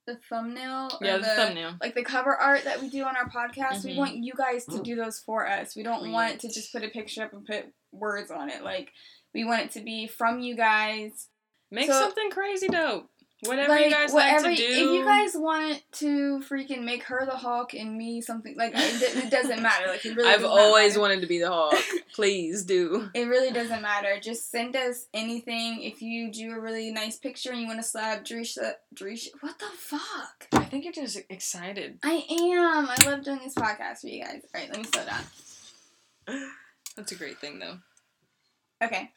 [0.08, 0.90] the thumbnail.
[1.02, 1.76] or Yeah, the, thumbnail.
[1.82, 3.98] Like the cover art that we do on our podcast, we Mhm.
[3.98, 5.76] want you guys to do those for us.
[5.76, 8.64] We don't want to just put a picture up and put words on it.
[8.64, 8.92] Like
[9.34, 11.30] we want it to be from you guys.
[11.72, 13.10] Make So- something crazy dope.
[13.48, 14.48] Whatever you guys whatever.
[14.48, 14.72] like to do.
[14.72, 19.26] If you guys want to freaking make her the Hulk and me something like it,
[19.26, 19.88] it doesn't matter.
[19.88, 20.30] Like it really.
[20.30, 21.02] I've always matter.
[21.02, 21.76] wanted to be the Hulk.
[22.14, 23.10] Please do.
[23.14, 24.20] It really doesn't matter.
[24.22, 25.82] Just send us anything.
[25.82, 29.60] If you do a really nice picture and you want to slap Drisha, Drisha, what
[29.60, 30.48] the fuck?
[30.54, 32.00] I think you're just excited.
[32.04, 32.88] I am.
[32.90, 34.42] I love doing this podcast for you guys.
[34.54, 36.52] All right, let me slow down.
[36.96, 37.78] That's a great thing, though.
[38.84, 39.12] Okay.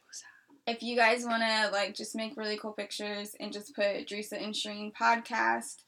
[0.68, 4.42] If you guys want to like just make really cool pictures and just put Drisa
[4.42, 5.82] and Shreen podcast,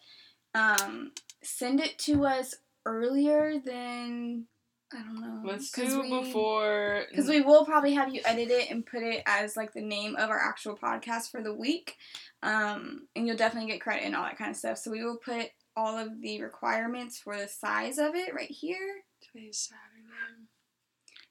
[0.55, 1.13] um,
[1.43, 2.55] send it to us
[2.87, 4.47] earlier than
[4.93, 5.43] I don't know.
[5.45, 7.05] Let's do we- before.
[7.11, 10.17] Because we will probably have you edit it and put it as like the name
[10.17, 11.97] of our actual podcast for the week.
[12.43, 14.79] Um, and you'll definitely get credit and all that kind of stuff.
[14.79, 19.03] So we will put all of the requirements for the size of it right here.
[19.33, 20.49] Today's Saturday.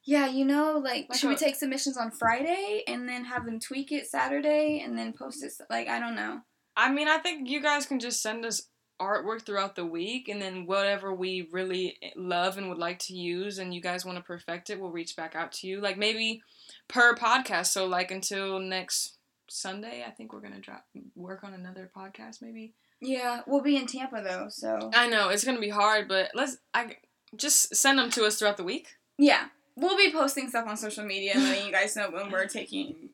[0.05, 3.59] Yeah, you know, like, Like should we take submissions on Friday and then have them
[3.59, 5.51] tweak it Saturday and then post it?
[5.69, 6.41] Like, I don't know.
[6.75, 8.69] I mean, I think you guys can just send us
[9.01, 13.13] artwork throughout the week, and then whatever we really eh, love and would like to
[13.15, 15.81] use, and you guys want to perfect it, we'll reach back out to you.
[15.81, 16.41] Like maybe
[16.87, 17.67] per podcast.
[17.67, 19.17] So like until next
[19.49, 20.85] Sunday, I think we're gonna drop
[21.15, 22.41] work on another podcast.
[22.41, 22.73] Maybe.
[23.01, 26.57] Yeah, we'll be in Tampa though, so I know it's gonna be hard, but let's.
[26.73, 26.97] I
[27.35, 28.95] just send them to us throughout the week.
[29.17, 29.47] yeah,
[29.79, 33.09] we'll be posting stuff on social media and letting you guys know when we're taking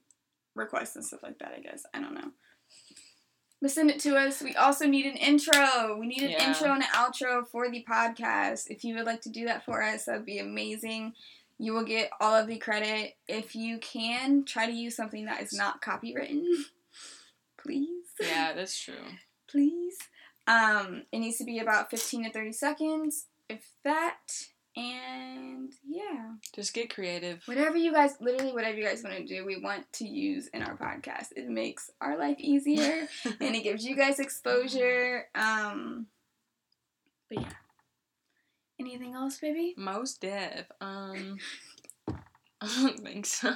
[0.55, 1.53] requests and stuff like that.
[1.57, 2.31] I guess I don't know.
[3.61, 4.41] But send it to us.
[4.41, 5.97] We also need an intro.
[5.97, 6.47] We need an Yeah.
[6.49, 8.69] intro and an outro for the podcast.
[8.69, 11.13] If you would like to do that for us, that'd be amazing.
[11.57, 13.13] You will get all of the credit.
[13.29, 16.43] If you can, try to use something that is not copywritten.
[17.57, 18.05] Please.
[18.21, 18.93] Yeah, that's true.
[19.49, 19.97] Please.
[20.47, 24.17] Um, it needs to be about 15 to 30 seconds, if that.
[24.77, 26.31] And yeah.
[26.53, 27.41] Just get creative.
[27.45, 30.61] Whatever you guys, literally whatever you guys want to do, we want to use in
[30.61, 31.27] our podcast.
[31.35, 35.27] It makes our life easier and it gives you guys exposure.
[35.33, 36.07] Um,
[37.29, 37.49] but yeah.
[38.79, 39.73] Anything else, baby?
[39.77, 40.65] Most deaf.
[40.81, 41.37] Um,
[42.61, 43.53] I don't think so.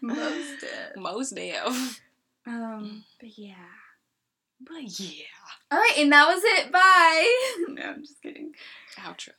[0.00, 0.96] Most deaf.
[0.96, 2.00] Most deaf.
[2.46, 3.54] Um, but yeah.
[4.60, 5.24] But yeah.
[5.72, 6.72] All right, and that was it.
[6.72, 7.32] Bye.
[7.68, 8.52] no, I'm just kidding.
[8.98, 9.30] Outro.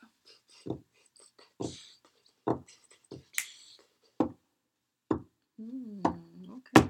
[5.60, 6.04] Mm,
[6.50, 6.88] okay.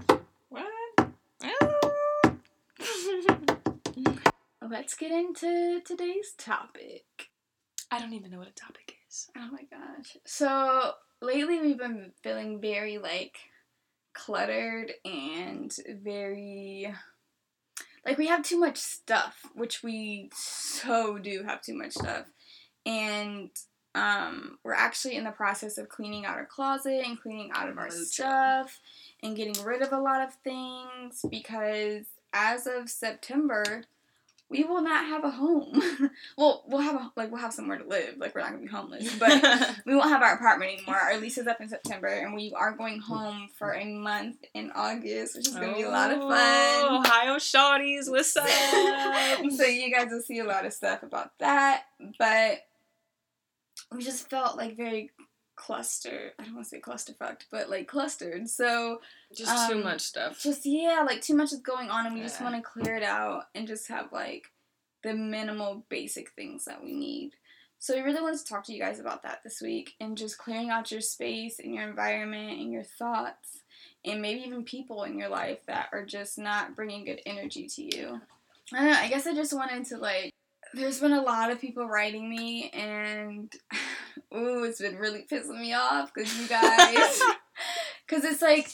[0.50, 0.64] What?
[4.70, 7.04] Let's get into today's topic.
[7.92, 9.30] I don't even know what a topic is.
[9.38, 10.16] Oh my gosh.
[10.26, 13.38] So lately we've been feeling very like
[14.14, 16.94] cluttered and very
[18.06, 22.26] like we have too much stuff, which we so do have too much stuff.
[22.86, 23.50] And
[23.94, 27.78] um we're actually in the process of cleaning out our closet and cleaning out of
[27.78, 28.80] our stuff
[29.22, 33.84] and getting rid of a lot of things because as of September
[34.52, 35.82] we will not have a home.
[36.38, 38.16] well, we'll have a, like we'll have somewhere to live.
[38.18, 39.32] Like we're not gonna be homeless, but
[39.86, 40.98] we won't have our apartment anymore.
[40.98, 44.70] Our lease is up in September, and we are going home for a month in
[44.76, 47.00] August, which is gonna be a lot of Oh, fun.
[47.00, 48.46] Ohio shawties, what's up?
[49.52, 51.84] so you guys will see a lot of stuff about that,
[52.20, 52.60] but
[53.92, 55.12] we just felt like very
[55.56, 56.32] clustered.
[56.40, 58.50] I don't want to say clusterfucked, but like clustered.
[58.50, 59.02] So
[59.36, 60.42] Just too Um, much stuff.
[60.42, 63.04] just yeah, like too much is going on, and we just want to clear it
[63.04, 64.48] out and just have like
[65.04, 67.32] the minimal basic things that we need.
[67.80, 70.38] So we really wanted to talk to you guys about that this week and just
[70.38, 73.64] clearing out your space and your environment and your thoughts
[74.06, 77.82] and maybe even people in your life that are just not bringing good energy to
[77.82, 78.22] you.
[78.72, 79.00] I don't know.
[79.00, 80.32] I guess I just wanted to like.
[80.74, 83.54] There's been a lot of people writing me, and
[84.36, 87.22] ooh, it's been really pissing me off because you guys.
[88.08, 88.74] Because it's like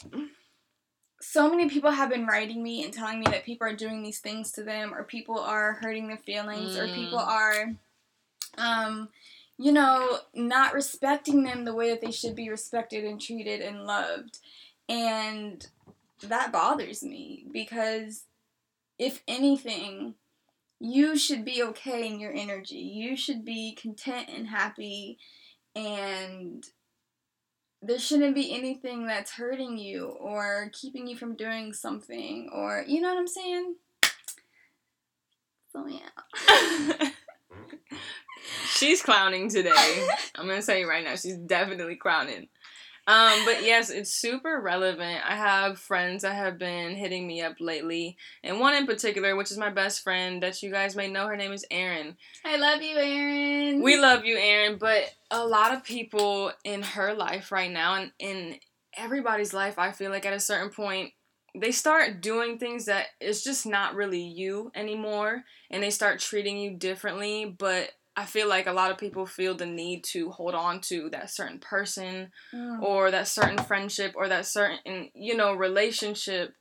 [1.20, 4.18] so many people have been writing me and telling me that people are doing these
[4.18, 6.94] things to them or people are hurting their feelings or Mm.
[6.94, 7.72] people are
[8.56, 9.08] um
[9.58, 13.84] you know not respecting them the way that they should be respected and treated and
[13.84, 14.38] loved
[14.88, 15.66] and
[16.22, 18.24] that bothers me because
[18.98, 20.14] if anything
[20.80, 25.18] you should be okay in your energy you should be content and happy
[25.74, 26.64] and
[27.80, 33.00] there shouldn't be anything that's hurting you or keeping you from doing something or you
[33.00, 33.76] know what I'm saying?
[35.72, 37.08] So yeah.
[38.66, 40.08] she's clowning today.
[40.34, 42.48] I'm gonna tell you right now, she's definitely clowning.
[43.08, 45.22] Um, but yes, it's super relevant.
[45.26, 49.50] I have friends that have been hitting me up lately, and one in particular, which
[49.50, 51.26] is my best friend that you guys may know.
[51.26, 52.18] Her name is Erin.
[52.44, 53.82] I love you, Aaron.
[53.82, 58.12] We love you, Erin, but a lot of people in her life right now, and
[58.18, 58.56] in
[58.94, 61.12] everybody's life, I feel like at a certain point,
[61.58, 66.58] they start doing things that it's just not really you anymore, and they start treating
[66.58, 67.46] you differently.
[67.58, 71.08] But I feel like a lot of people feel the need to hold on to
[71.10, 72.82] that certain person Mm.
[72.82, 76.54] or that certain friendship or that certain you know relationship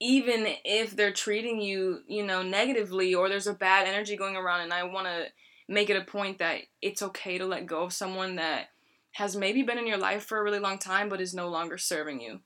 [0.00, 4.62] even if they're treating you you know negatively or there's a bad energy going around
[4.62, 5.26] and i want to
[5.68, 8.70] make it a point that it's okay to let go of someone that
[9.12, 11.78] has maybe been in your life for a really long time but is no longer
[11.78, 12.40] serving you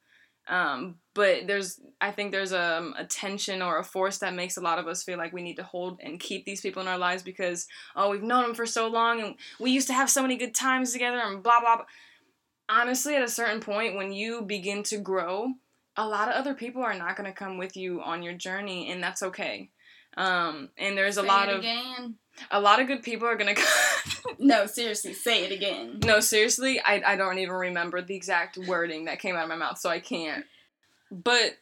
[0.49, 4.61] um, but there's i think there's a, a tension or a force that makes a
[4.61, 6.99] lot of us feel like we need to hold and keep these people in our
[6.99, 10.23] lives because oh we've known them for so long and we used to have so
[10.23, 11.87] many good times together and blah blah blah
[12.69, 15.53] honestly, at a certain point, when you begin to grow,
[15.97, 18.91] a lot of other people are not going to come with you on your journey,
[18.91, 19.71] and that's okay.
[20.17, 22.17] Um, and there's a Say lot it of again.
[22.51, 23.55] A lot of good people are gonna.
[24.39, 26.01] No, seriously, say it again.
[26.05, 29.57] no, seriously, I I don't even remember the exact wording that came out of my
[29.57, 30.45] mouth, so I can't.
[31.11, 31.57] But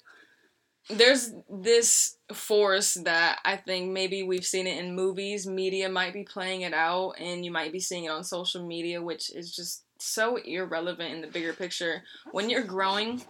[0.88, 6.24] there's this force that I think maybe we've seen it in movies, media might be
[6.24, 9.84] playing it out, and you might be seeing it on social media, which is just
[9.98, 12.02] so irrelevant in the bigger picture.
[12.32, 13.22] When you're growing,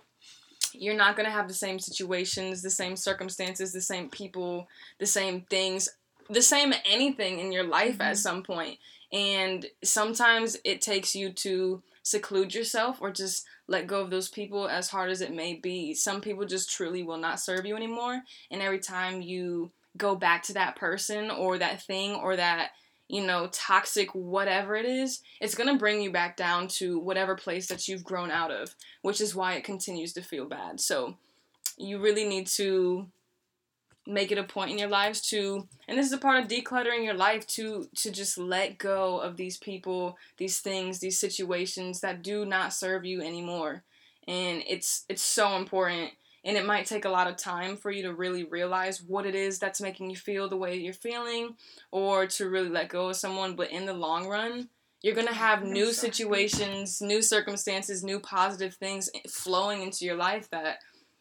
[0.73, 4.67] you're not going to have the same situations, the same circumstances, the same people,
[4.99, 5.89] the same things,
[6.29, 8.19] the same anything in your life at Mhm.
[8.19, 8.79] some point.
[9.13, 14.69] And sometimes it takes you to seclude yourself or just let go of those people
[14.69, 15.95] as hard as it may be.
[15.95, 18.23] Some people just truly will not serve you anymore.
[18.51, 22.73] And every time you go back to that person or that thing or that,
[23.09, 27.37] you know, toxic whatever it is, it's going to bring you back down to whatever
[27.37, 30.81] place that you've grown out of, which is why it continues to feel bad.
[30.81, 31.17] So
[31.77, 33.07] you really need to
[34.07, 37.05] make it a point in your lives to and this is a part of decluttering
[37.05, 42.23] your life to to just let go of these people these things these situations that
[42.23, 43.85] do not serve you anymore.
[44.27, 46.13] And it's it's so important.
[46.45, 49.37] And it might take a lot of time for you to really realize what it
[49.37, 51.55] is that's making you feel the way you're feeling
[51.93, 53.55] or to really let go of someone.
[53.55, 54.69] But in the long run
[55.03, 60.49] you're going to have new situations new circumstances new positive things flowing into your life
[60.51, 60.79] that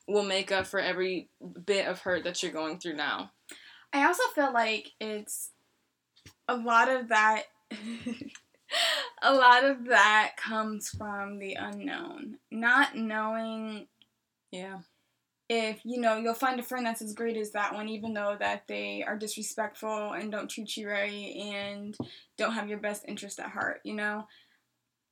[0.08, 1.30] will make up for every
[1.66, 3.32] bit of hurt that you're going through now.
[3.94, 5.52] I also feel like it's
[6.48, 7.44] a lot of that
[9.22, 12.38] a lot of that comes from the unknown.
[12.52, 13.88] Not knowing
[14.52, 14.80] yeah
[15.52, 18.38] if you know you'll find a friend that's as great as that one even though
[18.40, 21.98] that they are disrespectful and don't treat you right and
[22.38, 24.26] don't have your best interest at heart you know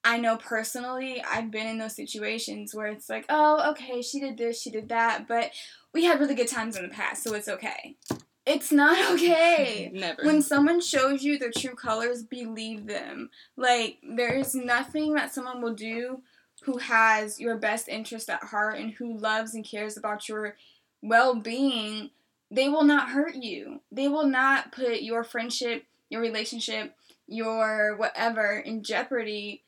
[0.04, 4.38] I know personally, I've been in those situations where it's like, oh, okay, she did
[4.38, 5.52] this, she did that, but
[5.94, 7.98] we had really good times in the past, so it's okay.
[8.46, 9.92] It's not okay.
[9.94, 10.24] Never.
[10.24, 13.30] When someone shows you their true colors, believe them.
[13.58, 16.22] Like, there is nothing that someone will do
[16.64, 20.56] who has your best interest at heart and who loves and cares about your
[21.02, 22.10] well being.
[22.52, 23.82] They will not hurt you.
[23.92, 26.96] They will not put your friendship, your relationship,
[27.28, 29.64] your whatever in jeopardy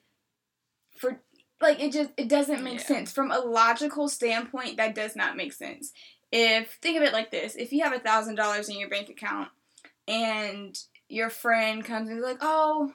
[1.62, 2.86] like it just it doesn't make yeah.
[2.86, 3.12] sense.
[3.12, 5.92] From a logical standpoint that does not make sense.
[6.32, 7.56] If think of it like this.
[7.56, 9.50] If you have a thousand dollars in your bank account
[10.08, 10.78] and
[11.10, 12.94] your friend comes and is like oh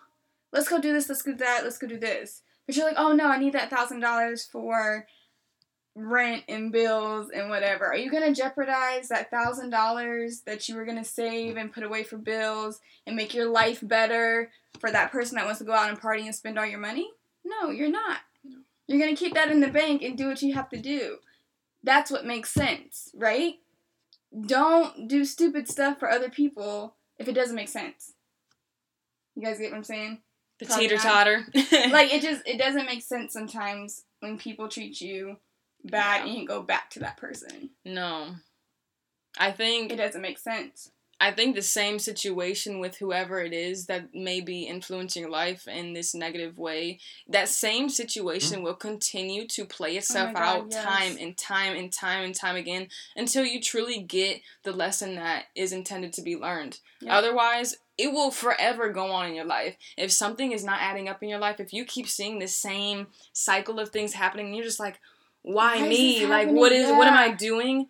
[0.53, 2.43] let's go do this let's go do that let's go do this.
[2.67, 5.07] But you're like oh no i need that thousand dollars for
[5.97, 7.87] rent and bills and whatever.
[7.87, 11.73] Are you going to jeopardize that thousand dollars that you were going to save and
[11.73, 15.65] put away for bills and make your life better for that person that wants to
[15.65, 17.11] go out and party and spend all your money?
[17.45, 18.19] No, you're not.
[18.89, 21.19] You're going to keep that in the bank and do what you have to do.
[21.83, 23.55] That's what makes sense, right?
[24.47, 28.13] Don't do stupid stuff for other people if it doesn't make sense.
[29.35, 30.21] You guys get what I'm saying?
[30.59, 31.47] The teeter totter.
[31.55, 35.37] like it just it doesn't make sense sometimes when people treat you
[35.85, 36.31] bad yeah.
[36.31, 37.71] and you go back to that person.
[37.85, 38.37] No.
[39.39, 40.91] I think it doesn't make sense.
[41.19, 45.95] I think the same situation with whoever it is that may be influencing life in
[45.95, 46.99] this negative way,
[47.29, 48.65] that same situation mm-hmm.
[48.65, 50.85] will continue to play oh itself oh God, out yes.
[50.85, 55.45] time and time and time and time again until you truly get the lesson that
[55.55, 56.81] is intended to be learned.
[57.09, 59.77] Otherwise, it will forever go on in your life.
[59.97, 63.07] If something is not adding up in your life, if you keep seeing the same
[63.33, 65.01] cycle of things happening, you're just like,
[65.43, 66.27] why, why me?
[66.27, 66.99] Like, what is, yeah.
[66.99, 67.89] what am I doing?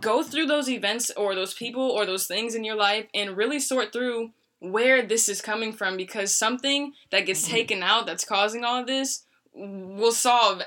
[0.00, 3.60] Go through those events or those people or those things in your life and really
[3.60, 7.54] sort through where this is coming from because something that gets mm-hmm.
[7.54, 9.24] taken out that's causing all of this
[9.54, 10.62] will solve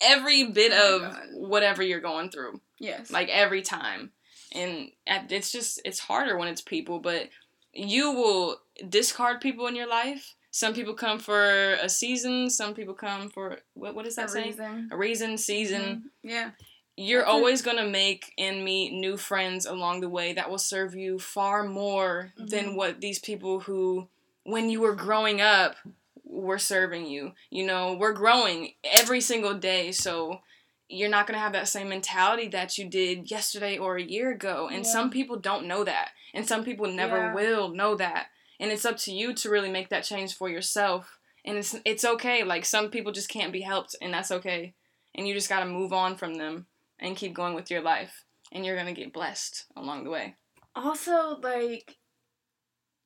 [0.00, 1.22] every bit oh of God.
[1.32, 2.60] whatever you're going through.
[2.78, 3.10] Yes.
[3.10, 4.12] Like every time.
[4.54, 7.28] And it's just it's harder when it's people, but
[7.72, 10.34] you will discard people in your life.
[10.50, 14.28] Some people come for a season, some people come for what what is that a
[14.28, 14.46] saying?
[14.46, 14.88] Reason.
[14.90, 15.82] A reason, season.
[15.82, 15.98] Mm-hmm.
[16.22, 16.50] Yeah
[16.98, 20.96] you're always going to make and meet new friends along the way that will serve
[20.96, 22.46] you far more mm-hmm.
[22.48, 24.08] than what these people who
[24.42, 25.76] when you were growing up
[26.24, 30.40] were serving you you know we're growing every single day so
[30.88, 34.32] you're not going to have that same mentality that you did yesterday or a year
[34.32, 34.90] ago and yeah.
[34.90, 37.34] some people don't know that and some people never yeah.
[37.34, 38.26] will know that
[38.58, 42.04] and it's up to you to really make that change for yourself and it's it's
[42.04, 44.74] okay like some people just can't be helped and that's okay
[45.14, 46.66] and you just got to move on from them
[46.98, 50.36] and keep going with your life and you're going to get blessed along the way.
[50.74, 51.96] Also, like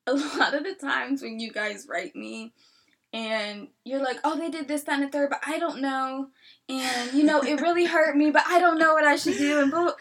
[0.06, 2.52] a lot of the times when you guys write me
[3.12, 6.28] and you're like, oh, they did this, that, and the third, but I don't know.
[6.68, 9.60] And, you know, it really hurt me, but I don't know what I should do.
[9.60, 9.92] And blah.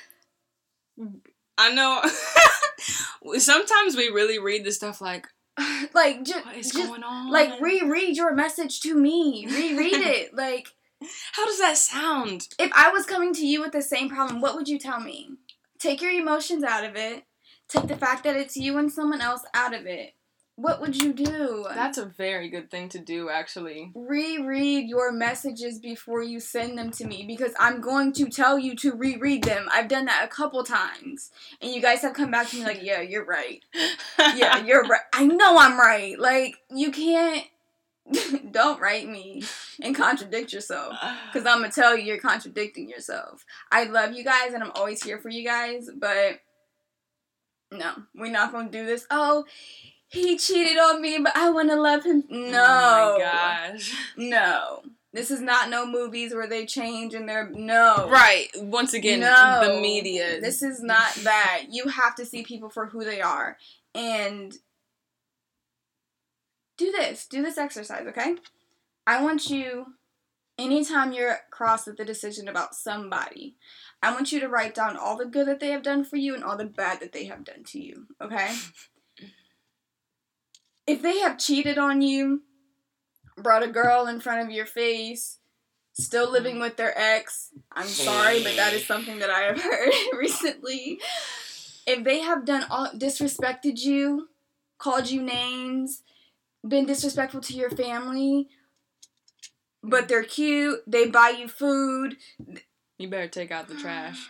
[1.58, 2.02] I know.
[3.40, 5.28] Sometimes we really read the stuff like,
[5.94, 7.30] like, just, what is just, going on?
[7.30, 9.46] Like, reread your message to me.
[9.48, 10.34] Reread it.
[10.34, 10.70] Like,
[11.34, 12.48] how does that sound?
[12.60, 15.30] If I was coming to you with the same problem, what would you tell me?
[15.80, 17.24] Take your emotions out of it.
[17.68, 20.14] Take the fact that it's you and someone else out of it.
[20.56, 21.66] What would you do?
[21.74, 23.92] That's a very good thing to do, actually.
[23.96, 28.76] Reread your messages before you send them to me because I'm going to tell you
[28.76, 29.68] to reread them.
[29.74, 31.32] I've done that a couple times.
[31.62, 33.64] And you guys have come back to me like, yeah, you're right.
[34.36, 35.02] yeah, you're right.
[35.14, 36.20] I know I'm right.
[36.20, 37.44] Like, you can't
[38.52, 39.44] don't write me
[39.82, 40.96] and contradict yourself.
[41.32, 43.46] Because I'm to tell you you're contradicting yourself.
[43.72, 46.40] I love you guys and I'm always here for you guys, but
[47.72, 49.06] no, we're not going to do this.
[49.10, 49.46] Oh,
[50.08, 52.24] he cheated on me, but I want to love him.
[52.30, 52.66] No.
[52.66, 53.96] Oh my gosh.
[54.18, 54.82] No.
[55.14, 57.50] This is not no movies where they change and they're.
[57.50, 58.08] No.
[58.10, 58.48] Right.
[58.56, 59.62] Once again, No.
[59.64, 60.40] the media.
[60.42, 61.64] This is not that.
[61.70, 63.58] You have to see people for who they are.
[63.94, 64.54] And
[66.82, 67.26] do this.
[67.28, 68.36] Do this exercise, okay?
[69.06, 69.94] I want you,
[70.58, 73.56] anytime you're crossed with the decision about somebody,
[74.02, 76.34] I want you to write down all the good that they have done for you
[76.34, 78.56] and all the bad that they have done to you, okay?
[80.88, 82.42] if they have cheated on you,
[83.38, 85.38] brought a girl in front of your face,
[85.94, 89.94] still living with their ex, I'm sorry, but that is something that I have heard
[90.18, 91.00] recently.
[91.86, 94.30] If they have done all disrespected you,
[94.78, 96.04] called you names,
[96.68, 98.48] been disrespectful to your family,
[99.84, 102.18] but they're cute, they buy you food.
[102.98, 104.28] you better take out the trash.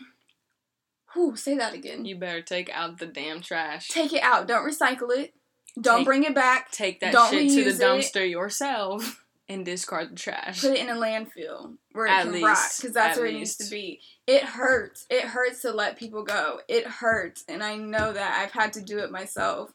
[1.13, 2.05] Whew, say that again.
[2.05, 3.89] You better take out the damn trash.
[3.89, 4.47] Take it out.
[4.47, 5.33] Don't recycle it.
[5.79, 6.71] Don't Take- bring it back.
[6.71, 7.81] Take that Don't shit to the reuse it.
[7.81, 10.61] dumpster yourself and discard the trash.
[10.61, 12.45] Put it in a landfill where it At can least.
[12.45, 13.99] rot because that's At where it needs to be.
[14.25, 15.05] It hurts.
[15.09, 16.59] It hurts to let people go.
[16.69, 19.73] It hurts, and I know that I've had to do it myself.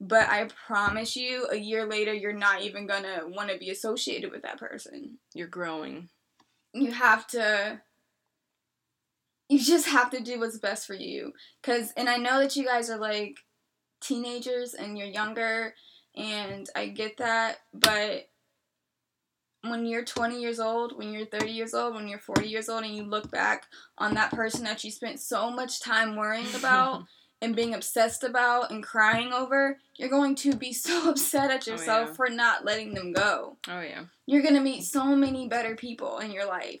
[0.00, 4.30] But I promise you, a year later, you're not even gonna want to be associated
[4.30, 5.18] with that person.
[5.34, 6.08] You're growing.
[6.72, 7.80] You have to.
[9.48, 11.32] You just have to do what's best for you.
[11.62, 13.36] Cause, and I know that you guys are like
[14.00, 15.74] teenagers and you're younger,
[16.16, 18.28] and I get that, but
[19.68, 22.84] when you're 20 years old, when you're 30 years old, when you're 40 years old,
[22.84, 23.66] and you look back
[23.98, 27.04] on that person that you spent so much time worrying about
[27.42, 31.72] and being obsessed about and crying over, you're going to be so upset at Oh,
[31.72, 32.14] yourself yeah.
[32.14, 33.56] for not letting them go.
[33.68, 34.04] oh yeah.
[34.26, 36.80] You're going to meet so many better people in your life.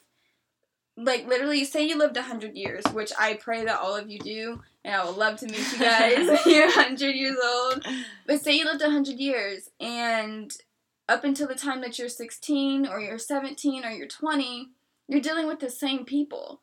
[0.96, 4.62] Like, literally, say you lived 100 years, which I pray that all of you do,
[4.84, 7.84] and I would love to meet you guys when you're 100 years old.
[8.28, 10.56] But say you lived 100 years, and
[11.08, 14.68] up until the time that you're 16 or you're 17 or you're 20,
[15.08, 16.60] you're dealing with the same people.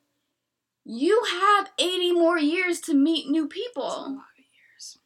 [0.84, 3.84] You have 80 more years to meet new people.
[3.84, 4.98] lot of years.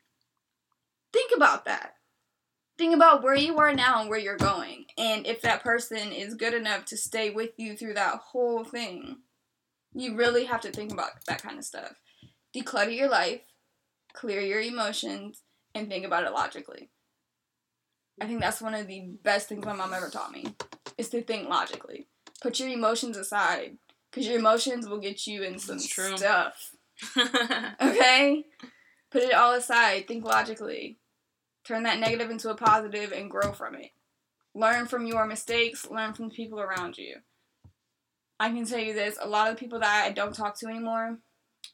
[1.12, 1.96] Think about that.
[2.78, 4.86] Think about where you are now and where you're going.
[4.98, 9.18] And if that person is good enough to stay with you through that whole thing,
[9.94, 11.94] you really have to think about that kind of stuff.
[12.56, 13.42] Declutter your life,
[14.14, 15.42] clear your emotions,
[15.74, 16.90] and think about it logically.
[18.22, 20.56] I think that's one of the best things my mom ever taught me
[20.98, 22.08] is to think logically.
[22.42, 23.78] Put your emotions aside
[24.16, 26.16] because your emotions will get you in some true.
[26.18, 26.72] stuff.
[27.82, 28.46] Okay?
[29.12, 30.08] Put it all aside.
[30.08, 30.98] Think logically.
[31.66, 33.92] Turn that negative into a positive and grow from it.
[34.54, 35.90] Learn from your mistakes.
[35.90, 37.18] Learn from the people around you.
[38.40, 40.68] I can tell you this a lot of the people that I don't talk to
[40.68, 41.18] anymore,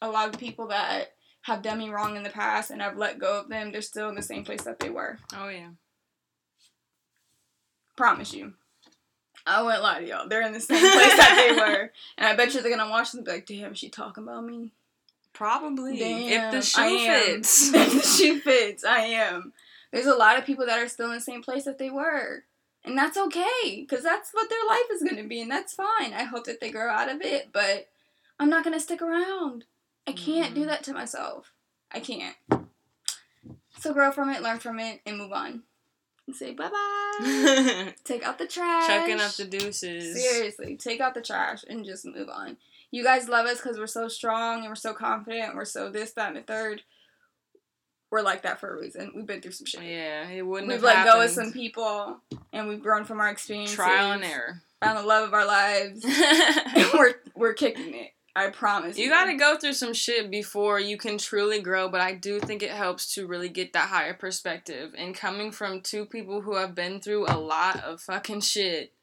[0.00, 1.12] a lot of the people that
[1.42, 4.08] have done me wrong in the past and I've let go of them, they're still
[4.08, 5.18] in the same place that they were.
[5.36, 5.70] oh yeah.
[7.96, 8.54] Promise you.
[9.46, 10.28] I wouldn't lie to y'all.
[10.28, 11.90] They're in the same place that they were.
[12.18, 13.88] And I bet you they're going to watch this and be like, damn, is she
[13.88, 14.72] talking about me?
[15.32, 15.98] Probably.
[15.98, 17.72] Damn, if the shoe fits.
[17.74, 19.52] if the shoe fits, I am.
[19.90, 22.44] There's a lot of people that are still in the same place that they were.
[22.84, 26.12] And that's okay, because that's what their life is going to be, and that's fine.
[26.14, 27.88] I hope that they grow out of it, but
[28.40, 29.64] I'm not going to stick around.
[30.06, 30.66] I can't do Mhm.
[30.66, 31.52] that to myself.
[31.92, 32.34] I can't.
[33.78, 35.62] So grow from it, learn from it, and move on.
[36.26, 37.92] And say bye bye.
[38.04, 38.86] Take out the trash.
[38.86, 40.22] Chucking up the deuces.
[40.22, 42.56] Seriously, take out the trash and just move on.
[42.90, 45.90] You guys love us because we're so strong and we're so confident and we're so
[45.90, 46.82] this, that, and the third.
[48.10, 49.12] We're like that for a reason.
[49.16, 49.82] We've been through some shit.
[49.82, 51.14] Yeah, it wouldn't We've have let happened.
[51.14, 52.18] go of some people
[52.52, 53.72] and we've grown from our experience.
[53.72, 54.60] Trial and error.
[54.82, 56.04] Found the love of our lives.
[56.04, 58.10] and we're we're kicking it.
[58.34, 58.96] I promise.
[58.96, 62.40] You you gotta go through some shit before you can truly grow, but I do
[62.40, 64.94] think it helps to really get that higher perspective.
[64.96, 68.94] And coming from two people who have been through a lot of fucking shit,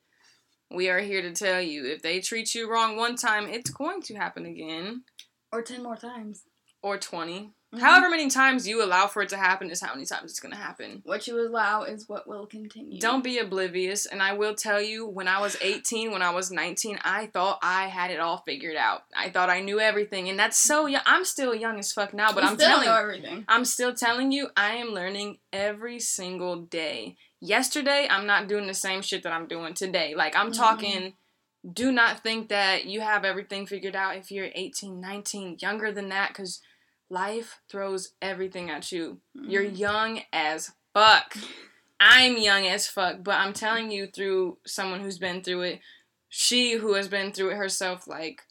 [0.71, 4.01] we are here to tell you if they treat you wrong one time, it's going
[4.03, 5.03] to happen again.
[5.51, 6.43] Or ten more times.
[6.82, 7.51] Or 20.
[7.74, 7.80] Mhm.
[7.82, 10.55] However many times you allow for it to happen is how many times it's gonna
[10.55, 11.01] happen.
[11.05, 12.99] What you allow is what will continue.
[12.99, 14.07] Don't be oblivious.
[14.07, 17.59] And I will tell you, when I was 18, when I was 19, I thought
[17.61, 19.03] I had it all figured out.
[19.15, 20.30] I thought I knew everything.
[20.30, 21.03] And that's so young.
[21.05, 23.45] I'm still young as fuck now, but You I'm still telling know everything.
[23.47, 27.17] I'm still telling you, I am learning every single day.
[27.39, 30.15] Yesterday, I'm not doing the same shit that I'm doing today.
[30.15, 30.57] Like, I'm Mhm.
[30.57, 31.13] talking,
[31.72, 36.09] do not think that you have everything figured out if you're 18, 19, younger than
[36.09, 36.61] that, because
[37.10, 39.20] life throws everything at you.
[39.34, 39.78] You're Mhm.
[39.78, 41.36] young as fuck.
[41.99, 45.82] I'm young as fuck, but I'm telling you through someone who's been through it,
[46.30, 48.43] she who has been through it herself, like,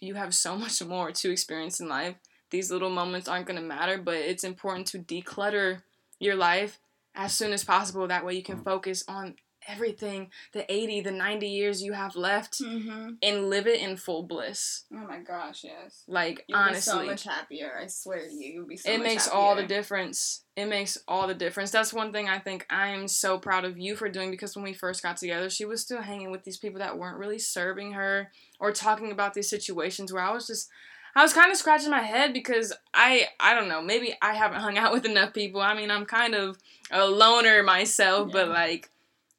[0.00, 2.16] you have so much more to experience in life.
[2.50, 5.82] These little moments aren't going to matter, but it's important to declutter
[6.18, 6.80] your life
[7.14, 8.08] as soon as possible.
[8.08, 9.36] That way you can focus on
[9.68, 13.10] everything the 80 the 90 years you have left Mm-hmm.
[13.22, 14.84] and live it in full bliss.
[14.92, 16.02] Oh my gosh, yes.
[16.08, 17.72] like You'll honestly be so much happier.
[17.82, 20.44] I swear to you, you'll be so it makes all the difference.
[20.56, 21.70] It makes all the difference.
[21.70, 24.72] That's one thing i think i'm so proud of you for doing because when we
[24.72, 28.30] first got together she was still hanging with these people that weren't really serving her
[28.58, 30.68] or talking about these situations where i was just
[31.16, 34.60] i was kind of scratching my head because i i don't know maybe i haven't
[34.60, 35.60] hung out with enough people.
[35.60, 36.58] I mean i'm kind of
[36.90, 38.90] a loner myself but like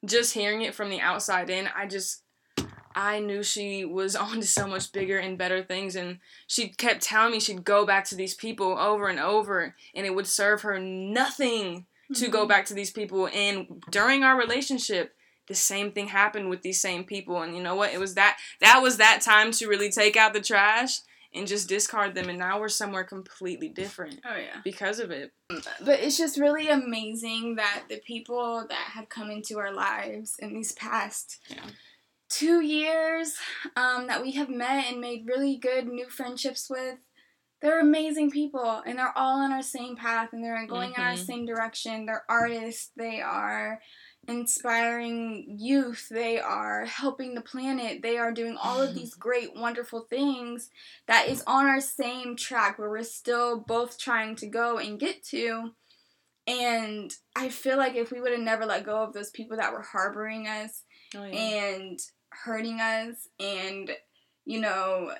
[0.06, 2.24] just hearing it from the outside in i just
[2.94, 7.02] I knew she was on to so much bigger and better things, and she kept
[7.02, 10.64] telling me she'd go back to these people over and over, and it would serve
[10.64, 11.86] her nothing
[12.16, 12.50] to go Mhm.
[12.50, 13.30] back to these people.
[13.34, 15.16] And during our relationship,
[15.48, 17.94] the same thing happened with these same people, and you know what?
[17.94, 21.00] It was that that was that time to really take out the trash
[21.34, 24.60] and just discard them, and now we're somewhere completely different Oh yeah.
[24.64, 25.32] because of it.
[25.50, 30.54] But it's just really amazing that the people that have come into our lives in
[30.54, 31.64] these past Yeah.
[32.30, 33.36] two years
[33.76, 36.98] um, that we have met and made really good new friendships with,
[37.62, 41.16] they're amazing people and they're all on our same path and they're going in our
[41.16, 42.06] same direction.
[42.08, 43.80] They're artists, they are
[44.32, 50.02] inspiring youth, they are helping the planet, they are doing all of these great, wonderful
[50.02, 50.70] things
[51.08, 55.24] that is on our same track where we're still both trying to go and get
[55.26, 55.72] to.
[56.48, 59.72] And I feel like if we would have never let go of those people that
[59.74, 60.84] were harboring us
[61.16, 63.92] Oh, and hurting us and,
[64.46, 65.14] you know,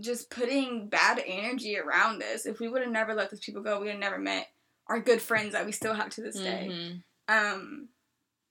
[0.00, 3.78] just putting bad energy around us, if we would have never let those people go,
[3.78, 4.48] we would have never met
[4.88, 6.68] our good friends that we still have to this day.
[6.70, 7.02] Mhm.
[7.28, 7.88] Um,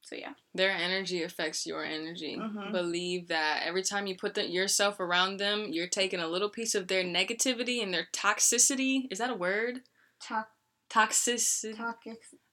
[0.06, 0.34] so yeah.
[0.54, 2.36] Their energy affects your energy.
[2.38, 2.72] Mhm.
[2.72, 6.76] Believe that every time you put the, yourself around them, you're taking a little piece
[6.76, 9.06] of their negativity and their toxicity.
[9.10, 9.82] Is that a word?
[10.22, 10.50] Talk,
[10.90, 11.78] Toxicity.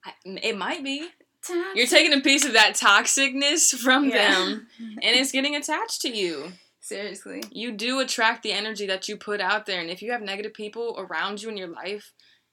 [0.05, 1.09] I- It might be.
[1.47, 1.75] talk.
[1.77, 4.31] You're taking a piece of that toxicness from Yeah.
[4.35, 6.53] them, and it's getting attached to you.
[6.81, 7.43] Seriously.
[7.51, 10.55] You do attract the energy that you put out there, and if you have negative
[10.55, 12.13] people around you in your life,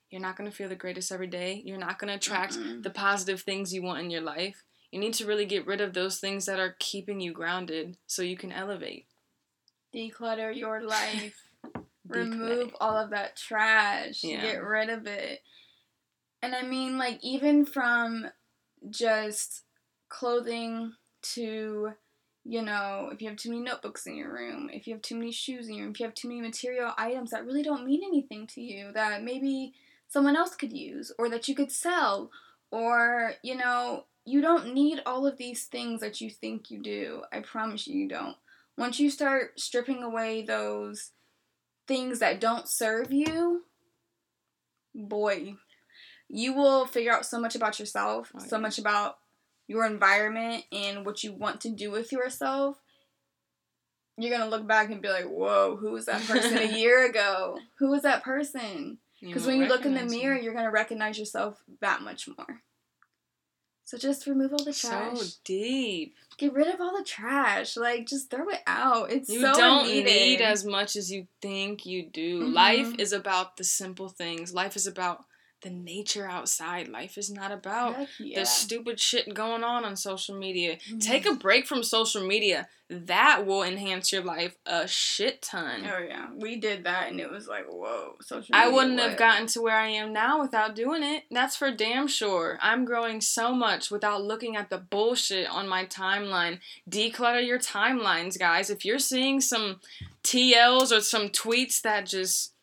[0.09, 1.61] you're not gonna feel the greatest every day.
[1.65, 2.81] You're not gonna attract Mm-mm.
[2.83, 4.63] the positive things you want in your life.
[4.97, 8.23] You need to really get rid of those things that are keeping you grounded so
[8.23, 9.05] you can elevate.
[9.93, 11.39] Declutter your life.
[12.07, 14.41] remove all of that trash Yeah.
[14.41, 15.41] get rid of it
[16.41, 18.27] and i mean like even from
[18.89, 19.63] just
[20.07, 20.93] clothing
[21.33, 21.91] to
[22.45, 25.15] you know if you have too many notebooks in your room if you have too
[25.15, 27.85] many shoes in your room if you have too many material items that really don't
[27.85, 29.73] mean anything to you that maybe
[30.07, 32.31] someone else could use or that you could sell
[32.71, 37.21] or you know you don't need all of these things that you think you do
[37.31, 38.35] i promise you you don't
[38.77, 41.11] once you start stripping away those
[41.87, 43.63] things that don't serve you,
[44.93, 45.55] boy,
[46.29, 48.61] you will figure out so much about yourself, Oh, so yeah.
[48.61, 49.17] much about
[49.67, 52.77] your environment and what you want to do with yourself.
[54.17, 57.57] You're gonna look back and be like, "Whoa, who was that person a year ago?
[57.79, 60.43] Who was that person?" Because when you look in the mirror, them.
[60.43, 62.61] you're gonna recognize yourself that much more.
[63.87, 65.17] So just remove all the trash.
[65.17, 66.13] so deep.
[66.37, 67.77] Get rid of all the trash.
[67.77, 69.13] Like just throw it out.
[69.13, 70.05] It's You so don't needed.
[70.05, 72.41] need as much as you think you do.
[72.41, 72.53] Mhm.
[72.53, 74.53] Life is about the simple things.
[74.53, 75.23] Life is about
[75.61, 76.87] the nature outside.
[76.87, 78.39] Life is not about yeah.
[78.39, 80.77] the stupid shit going on on social media.
[80.89, 81.01] Mhm.
[81.01, 82.67] Take a break from social media.
[82.89, 85.85] That will enhance your life a shit ton.
[85.85, 88.55] Oh yeah, we did that, and it was like, whoa, social.
[88.55, 91.23] I wouldn't have gotten to where I am now without doing it.
[91.29, 92.57] That's for damn sure.
[92.61, 96.59] I'm growing so much without looking at the bullshit on my timeline.
[96.89, 98.69] Declutter your timelines, guys.
[98.69, 99.81] If you're seeing some
[100.23, 102.53] TLs or some tweets that just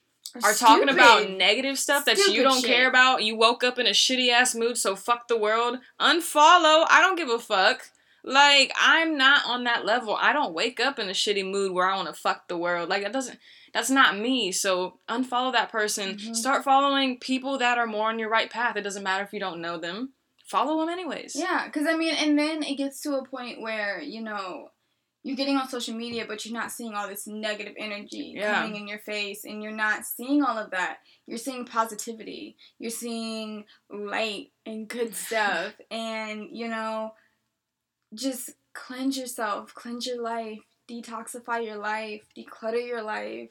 [0.42, 2.70] are talking about negative stuff that you don't shit.
[2.70, 5.78] care about, you woke up in a shitty ass mood, so fuck the world.
[6.00, 6.86] Unfollow.
[6.88, 7.90] I don't give a fuck.
[8.24, 10.16] Like, I'm not on that level.
[10.18, 12.88] I don't wake up in a shitty mood where I want to fuck the world.
[12.88, 13.38] Like, that doesn't,
[13.74, 14.50] that's not me.
[14.50, 16.16] So, unfollow that person.
[16.16, 16.34] Mhm.
[16.34, 18.76] Start following people that are more on your right path.
[18.76, 20.14] It doesn't matter if you don't know them.
[20.46, 21.36] Follow them anyways.
[21.36, 24.68] Yeah, because I mean, and then it gets to a point where you know
[25.24, 28.60] you're getting on social media, but you're not seeing all this negative energy Yeah.
[28.62, 30.98] coming in your face, and you're not seeing all of that.
[31.26, 32.56] You're seeing positivity.
[32.78, 37.14] You're seeing light and good stuff, and you know,
[38.14, 43.50] just cleanse yourself, cleanse your life, detoxify your life, declutter your life,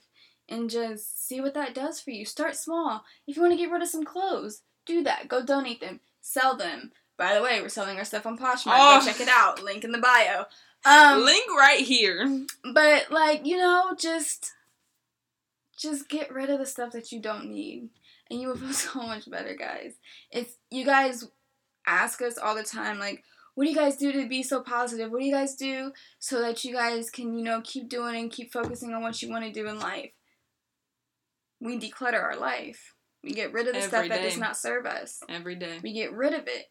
[0.50, 2.26] and just see what that does for you.
[2.26, 3.04] Start small.
[3.28, 5.28] If you want to get rid of some clothes, do that.
[5.28, 8.74] Go donate them, sell them, By the way, we're selling our stuff on Poshmark.
[8.76, 9.00] Oh.
[9.00, 9.64] Go check it out.
[9.64, 10.46] Link in the bio.
[10.86, 12.46] Um, Link right here.
[12.74, 14.52] but like you know, just
[15.78, 17.90] just get rid of the stuff that you don't need,
[18.30, 19.94] and you will feel so much better, guys.
[20.32, 21.26] If you guys
[21.86, 23.24] ask us all the time, like,
[23.56, 25.12] what do you guys do to be so positive?
[25.12, 28.32] What do you guys do so that you guys can, you know, keep doing and
[28.32, 30.12] keep focusing on what you want to do in life?
[31.60, 32.94] We declutter our life.
[33.24, 35.22] We get rid of the stuff Every that does not serve us.
[35.30, 35.80] Every day.
[35.82, 36.66] We get rid of it.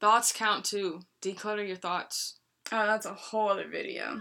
[0.00, 1.00] Thoughts count too.
[1.20, 2.38] Declutter your thoughts.
[2.70, 4.18] Oh, that's a whole other video.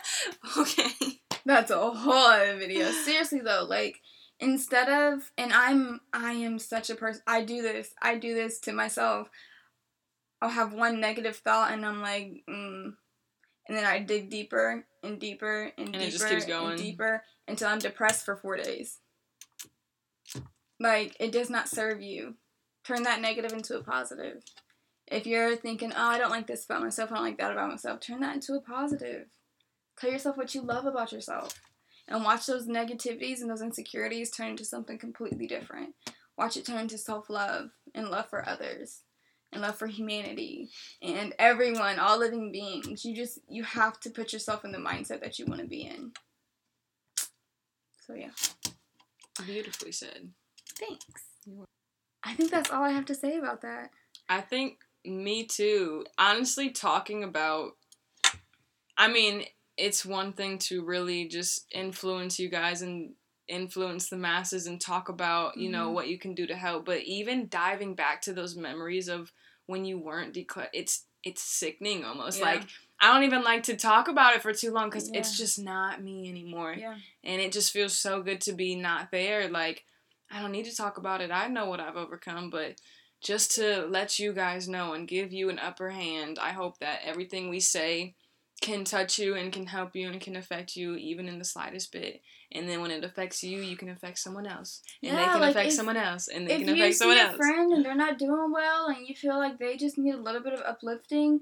[0.58, 1.20] okay.
[1.44, 2.90] That's a whole other video.
[2.90, 4.00] Seriously though, like
[4.40, 7.94] instead of and I'm I am such a person I do this.
[8.02, 9.30] I do this to myself.
[10.42, 12.92] I'll have one negative thought and I'm like, mm.
[13.68, 17.22] and then I dig deeper and deeper and, And deeper it just keeps and deeper
[17.48, 18.98] until I'm depressed for four days.
[20.78, 22.34] Like it does not serve you.
[22.84, 24.42] Turn that negative into a positive.
[25.08, 27.70] If you're thinking, oh, I don't like this about myself, I don't like that about
[27.70, 29.26] myself, turn that into a positive.
[29.98, 31.60] Tell yourself what you love about yourself.
[32.08, 35.94] And watch those negativities and those insecurities turn into something completely different.
[36.36, 39.02] Watch it turn into self love and love for others
[39.52, 40.68] and love for humanity
[41.02, 43.04] and everyone, all living beings.
[43.04, 45.82] You just, you have to put yourself in the mindset that you want to be
[45.82, 46.12] in.
[48.06, 48.30] So, yeah.
[49.44, 50.30] Beautifully said.
[50.78, 51.24] Thanks.
[52.22, 53.90] I think that's all I have to say about that.
[54.28, 56.04] I think me too.
[56.18, 57.72] Honestly, talking about,
[58.96, 59.44] I mean,
[59.76, 63.14] it's one thing to really just influence you guys and
[63.48, 65.92] influence the masses and talk about, you know, Mhm.
[65.94, 66.84] what you can do to help.
[66.86, 69.32] But even diving back to those memories of
[69.66, 72.38] when you weren't declare, it's it's sickening almost.
[72.38, 72.44] Yeah.
[72.44, 72.62] Like
[73.00, 76.00] I don't even like to talk about it for too long because it's just not
[76.00, 76.96] me anymore Yeah.
[77.24, 79.84] and it just feels so good to be not there like
[80.30, 82.80] i don't need to talk about it i know what i've overcome but
[83.26, 87.00] just to let you guys know and give you an upper hand i hope that
[87.04, 88.14] everything we say
[88.62, 91.92] can touch you and can help you and can affect you even in the slightest
[91.92, 92.22] bit
[92.52, 95.50] and then when it affects you you can affect someone else and they can like,
[95.50, 97.72] affect if- someone else and they if can you affect see someone a else friend
[97.72, 100.54] and they're not doing well and you feel like they just need a little bit
[100.54, 101.40] of uplifting,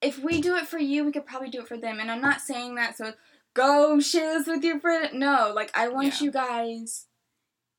[0.00, 2.00] if we do it for you, we could probably do it for them.
[2.00, 3.12] And I'm not saying that so
[3.54, 5.20] go share this with your friend.
[5.20, 6.24] No, like I want Yeah.
[6.24, 7.06] you guys,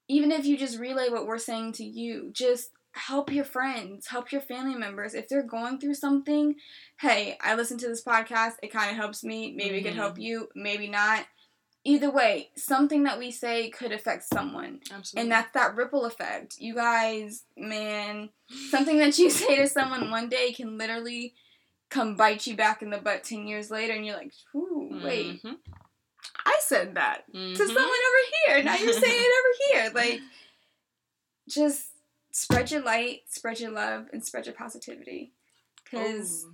[0.07, 4.31] even if you just relay what we're saying to you, just help your friends, help
[4.31, 5.13] your family members.
[5.13, 6.55] If they're going through something,
[6.99, 8.53] hey, I listen to this podcast.
[8.63, 9.53] It kind of helps me.
[9.55, 10.49] Maybe it could help you.
[10.55, 11.25] Maybe not.
[11.85, 14.79] Either way, something that we say could affect someone.
[14.91, 16.55] absolutely And that's that ripple effect.
[16.57, 18.29] You guys, man,
[18.69, 21.33] something that you say to someone one day can literally
[21.89, 25.43] come bite you back in the butt 10 years later, and you're like, ooh, wait,
[25.43, 25.57] Mhm.
[26.45, 27.51] I said that Mhm.
[27.57, 28.63] to someone over here.
[28.63, 29.91] Now you're saying it over here.
[29.93, 30.21] Like,
[31.49, 31.87] just
[32.34, 35.31] spread your light, spread your love, and spread your positivity.
[35.84, 36.45] Because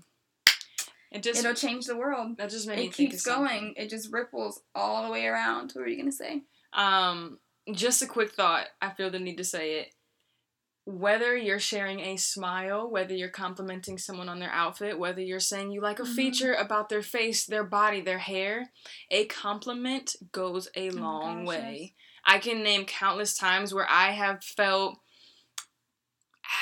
[1.12, 2.38] it just it'll change the world.
[2.38, 3.74] that just made me It keeps going.
[3.78, 5.72] It just ripples all the way around.
[5.72, 6.44] What were you going to say?
[6.74, 7.40] Um,
[7.72, 8.68] just a quick thought.
[8.82, 9.88] I feel the need to say it.
[10.86, 15.72] Whether you're sharing a smile, whether you're complimenting someone on their outfit, whether you're saying
[15.72, 16.16] you like a Mhm.
[16.16, 18.72] feature about their face, their body, their hair,
[19.12, 21.96] a compliment goes a Oh long gosh, way.
[22.26, 25.00] I can name countless times where I have felt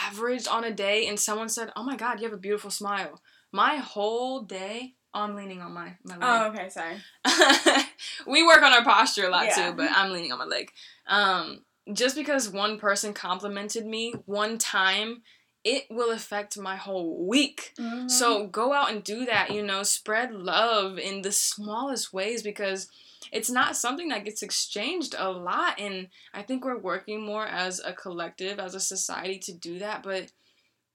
[0.06, 3.22] average on a day and someone said, "Oh my god, you have a beautiful smile."
[3.52, 6.24] My whole day, oh, I'm leaning on my my leg.
[6.24, 6.98] Oh, okay, sorry.
[8.28, 9.70] we work on our posture a lot Yeah.
[9.70, 10.72] too, but I'm leaning on my leg.
[11.08, 11.64] Um,
[11.94, 15.24] just because one person complimented me one time,
[15.64, 17.74] it will affect my whole week.
[17.80, 18.10] Mhm.
[18.10, 22.88] So go out and do that, you know, spread love in the smallest ways because
[23.32, 25.80] it's not something that gets exchanged a lot.
[25.80, 30.04] And I think we're working more as a collective, as a society to do that,
[30.04, 30.32] but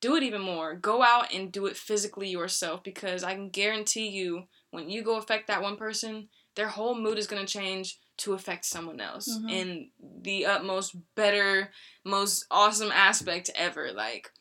[0.01, 0.75] do it even more.
[0.75, 5.17] Go out and do it physically yourself because I can guarantee you when you go
[5.17, 9.29] affect that one person, their whole mood is going to change to affect someone else
[9.29, 9.51] Mhm.
[9.51, 11.73] in the utmost better,
[12.05, 13.93] most awesome aspect ever.
[13.93, 14.33] Like,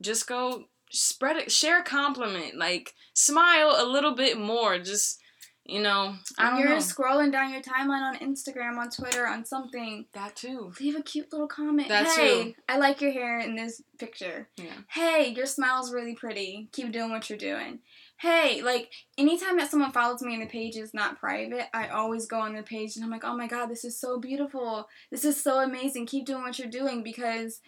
[0.00, 4.78] just go spread it, share a compliment, like smile a little bit more.
[4.78, 5.20] Just
[5.68, 9.44] you know, I don't you're know scrolling down your timeline on Instagram, on Twitter, on
[9.44, 10.72] something, that too.
[10.80, 11.88] leave a cute little comment.
[11.88, 12.54] That hey, too.
[12.66, 14.48] I like your hair in this picture.
[14.56, 14.72] Yeah.
[14.88, 16.70] Hey, your smile's really pretty.
[16.72, 17.80] Keep doing what you're doing.
[18.16, 22.26] Hey, like anytime that someone follows me and the page is not private, I always
[22.26, 24.88] go on their page and I'm like, oh my god, this is so beautiful.
[25.10, 26.06] This is so amazing.
[26.06, 27.60] Keep doing what you're doing because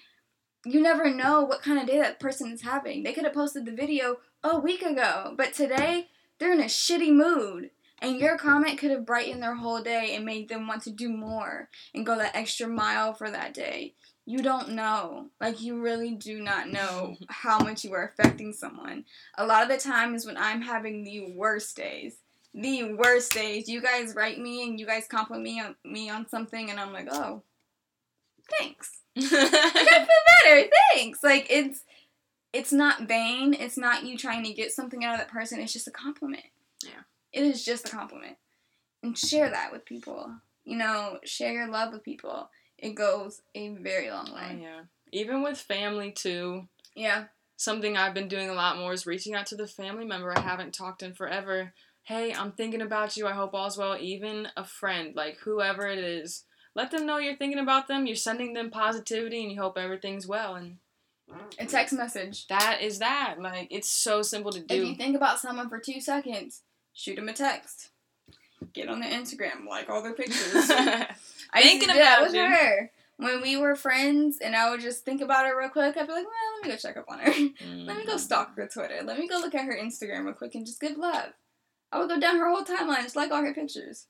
[0.65, 3.03] you never know what kind of day that person is having.
[3.03, 7.13] They could have posted the video a week ago, but today they're in a shitty
[7.13, 7.71] mood.
[8.01, 11.11] And your comment could have brightened their whole day and made them want to do
[11.11, 13.95] more and go that extra mile for that day.
[14.27, 15.27] you don't know.
[15.41, 19.05] Like you really do not know how much you are affecting someone.
[19.37, 22.17] A lot of the times when I'm having the worst days,
[22.55, 26.29] the worst days, you guys write me and you guys compliment me on me on
[26.29, 27.43] something and I'm like, "Oh,
[28.59, 30.71] thanks." like I feel better.
[30.95, 31.23] Thanks.
[31.23, 31.85] Like it's
[32.53, 33.55] it's not vain.
[33.55, 35.61] It's not you trying to get something out of that person.
[35.61, 36.45] It's just a compliment.
[36.85, 37.03] Yeah.
[37.33, 38.37] It is just a compliment.
[39.03, 40.31] And share that with people.
[40.65, 42.51] You know, share your love with people.
[42.79, 44.59] It goes a very long Oh, way.
[44.63, 44.83] yeah.
[45.13, 46.69] Even with family too.
[46.95, 47.25] Yeah.
[47.57, 50.41] Something I've been doing a lot more is reaching out to the family member I
[50.41, 51.73] haven't talked in forever.
[52.05, 53.27] Hey, I'm thinking about you.
[53.27, 53.97] I hope all's well.
[53.99, 58.07] Even a friend, like whoever it is, let them know you're thinking about them.
[58.07, 60.55] You're sending them positivity, and you hope everything's well.
[60.55, 60.79] And
[61.59, 62.47] A text message.
[62.49, 63.37] that is that.
[63.41, 64.75] Like it's so simple to do.
[64.75, 66.63] If you think about someone for two seconds,
[66.93, 67.91] shoot them a text.
[68.73, 70.71] Get on their Instagram, like all their pictures.
[70.71, 72.91] I used to do that about with her.
[73.17, 76.13] When we were friends and I would just think about her real quick, I'd be
[76.13, 77.31] like, well, let me go check up on her.
[77.87, 78.19] Let me go Mhm.
[78.19, 79.01] stalk her Twitter.
[79.05, 81.33] Let me go look at her Instagram real quick and just give love.
[81.93, 84.07] I would go down her whole timeline, just like all her pictures.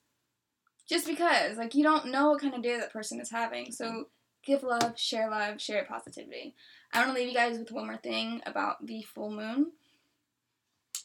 [0.89, 3.73] Just because, like, you don't know what kind of day that person is having.
[3.73, 4.09] So
[4.45, 6.55] give love, share love, share positivity.
[6.93, 9.73] I want to leave you guys with one more thing about the full moon.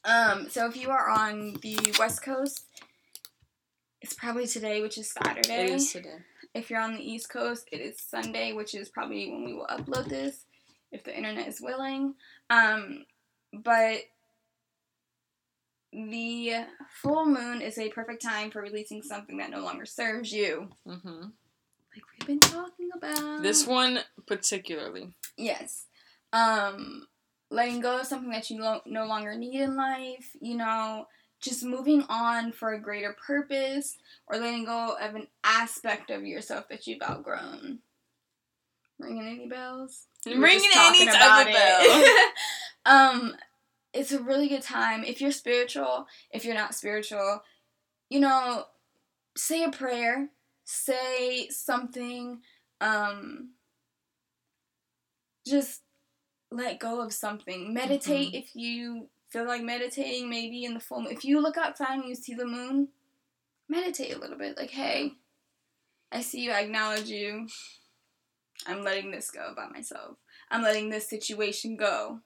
[0.04, 2.66] Um, so if you are on the West Coast,
[4.02, 5.64] it's probably today, which is Saturday.
[5.66, 6.18] It is today.
[6.54, 9.66] If you're on the East Coast, it is Sunday, which is probably when we will
[9.68, 10.46] upload this,
[10.92, 12.14] if the internet is willing.
[12.50, 13.06] Um,
[13.52, 14.02] but
[15.92, 16.66] the
[17.02, 20.70] full moon is a perfect time for releasing something that no longer serves you.
[20.86, 23.42] hmm Like we've been talking about.
[23.42, 25.16] This one particularly.
[25.38, 25.86] Yes.
[26.32, 27.08] Um,
[27.50, 31.06] letting go of something that you lo- no longer need in life, you know,
[31.42, 36.68] just moving on for a greater purpose, or letting go of an aspect of yourself
[36.70, 37.80] that you've outgrown.
[39.00, 40.08] Ringing any bells?
[40.26, 42.34] Ringing any type of it.
[42.86, 43.36] um,
[43.94, 45.04] it's a really good time.
[45.04, 47.42] If you're spiritual, if you're not spiritual,
[48.10, 48.66] you know,
[49.38, 50.30] say a prayer,
[50.64, 52.42] say something,
[52.82, 53.52] um,
[55.46, 55.82] just
[56.56, 57.74] let go of something.
[57.74, 58.38] Meditate Mm-hmm.
[58.38, 61.12] if you feel like meditating, maybe in the full moon.
[61.12, 62.90] If you look outside and you see the moon,
[63.68, 64.58] meditate a little bit.
[64.58, 65.14] Like, hey,
[66.12, 67.48] I see you, I acknowledge you.
[68.68, 70.18] I'm letting this go by myself.
[70.50, 72.20] I'm letting this situation go.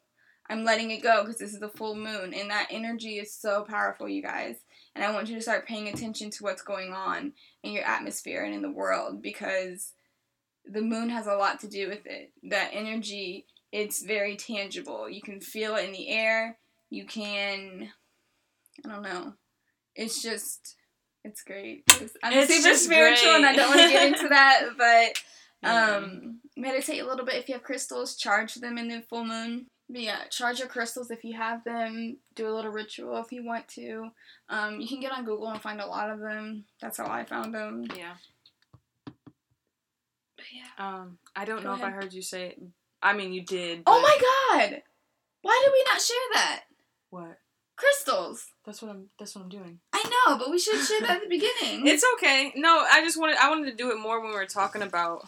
[0.50, 3.64] I'm letting it go because this is the full moon, and that energy is so
[3.64, 4.56] powerful, you guys.
[4.96, 8.44] And I want you to start paying attention to what's going on in your atmosphere
[8.44, 9.94] and in the world because
[10.66, 12.32] the moon has a lot to do with it.
[12.50, 15.10] That energy, it's very tangible.
[15.10, 16.58] You can feel it in the air.
[16.90, 17.90] You can,
[18.86, 19.34] I don't know.
[19.96, 20.76] It's just,
[21.24, 21.84] it's great.
[21.90, 25.22] It's- I'm It's super just spiritual, and I don't want to get into that, but
[25.62, 25.98] Yeah.
[25.98, 27.36] um, meditate a little bit.
[27.36, 29.68] If you have crystals, charge them in the full moon.
[29.92, 32.18] But yeah, charge your crystals if you have them.
[32.36, 34.10] Do a little ritual if you want to.
[34.48, 36.66] Um, you can get on Google and find a lot of them.
[36.80, 37.86] That's how I found them.
[37.98, 38.14] yeah.
[39.06, 40.68] But yeah.
[40.78, 42.56] Um, I don't Go know if I heard you say.
[43.02, 43.84] I mean, you did.
[43.86, 44.18] Oh my
[44.60, 44.82] god!
[45.42, 46.64] Why did we not share that?
[47.10, 47.38] What?
[47.76, 48.46] Crystals.
[48.66, 49.10] That's what I'm.
[49.18, 49.80] That's what I'm doing.
[49.94, 51.88] I know, but we should share that at the beginning.
[51.88, 52.52] It's okay.
[52.56, 53.38] No, I just wanted.
[53.38, 55.28] I wanted to do it more when we were talking about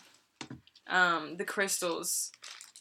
[0.88, 2.32] um the crystals.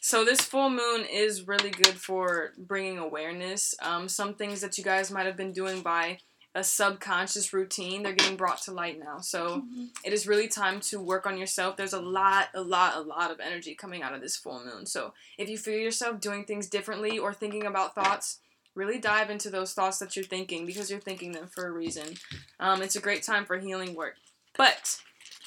[0.03, 3.75] So this full moon is really good for bringing awareness.
[3.83, 6.17] Um, some things that you guys might have been doing by
[6.53, 9.19] a subconscious routine, they're getting brought to light now.
[9.19, 9.89] So Mhm.
[10.03, 11.77] it is really time to work on yourself.
[11.77, 14.85] There's a lot, a lot, a lot of energy coming out of this full moon.
[14.85, 18.39] So if you feel yourself doing things differently or thinking about thoughts,
[18.75, 22.17] really dive into those thoughts that you're thinking because you're thinking them for a reason.
[22.59, 24.15] Um, it's a great time for healing work.
[24.57, 24.99] But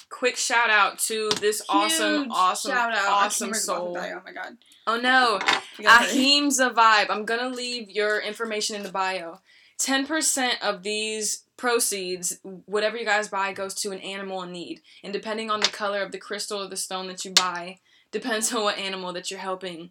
[0.09, 2.95] quick shout out to this awesome, Huge awesome, out.
[2.95, 3.89] awesome soul.
[3.89, 4.21] remember what to tell you.
[4.21, 4.57] Oh my god.
[4.87, 5.39] Oh no.
[5.87, 7.11] Ahim's a vibe.
[7.11, 9.41] I'm gonna leave your information in the bio.
[9.79, 14.81] 10% of these proceeds, whatever you guys buy, goes to an animal in need.
[15.03, 17.79] And depending on the color of the crystal or the stone that you buy,
[18.11, 19.91] depends on what animal that you're helping.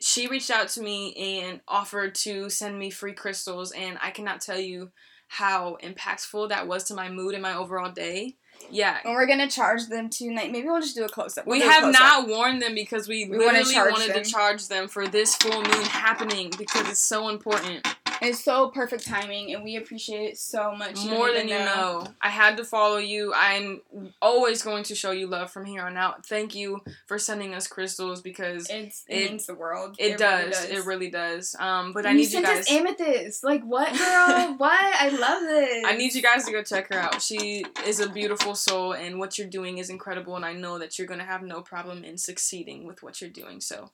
[0.00, 4.40] She reached out to me and offered to send me free crystals, and I cannot
[4.40, 4.90] tell you
[5.28, 8.36] how impactful that was to my mood and my overall day.
[8.70, 10.52] Yeah, And we're gonna charge them tonight.
[10.52, 11.46] Maybe we'll just do a close up.
[11.46, 14.22] we have not warned them because we, We literally wanted them.
[14.22, 17.86] to charge them for this full moon happening because it's so important.
[18.22, 21.04] And it's so perfect timing, and we appreciate it so much.
[21.06, 22.06] More than you know.
[22.22, 23.32] I had to follow you.
[23.34, 23.80] I'm
[24.22, 26.24] always going to show you love from here on out.
[26.24, 29.96] Thank you for sending us crystals because it, It's, it, It- means the world.
[29.98, 30.06] does.
[30.08, 30.64] really does.
[30.70, 31.56] It really does.
[31.58, 32.70] Um, but I need you guys.
[32.70, 33.42] amethyst.
[33.42, 34.54] Like what, girl?
[34.56, 34.94] what?
[34.94, 35.84] I love this.
[35.86, 37.20] I need you guys to go check her out.
[37.20, 40.36] She is a beautiful soul, and what you're doing is incredible.
[40.36, 43.60] And I know that you're gonna have no problem in succeeding with what you're doing.
[43.60, 43.90] So,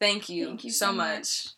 [0.00, 1.48] thank you, Thank you so so much.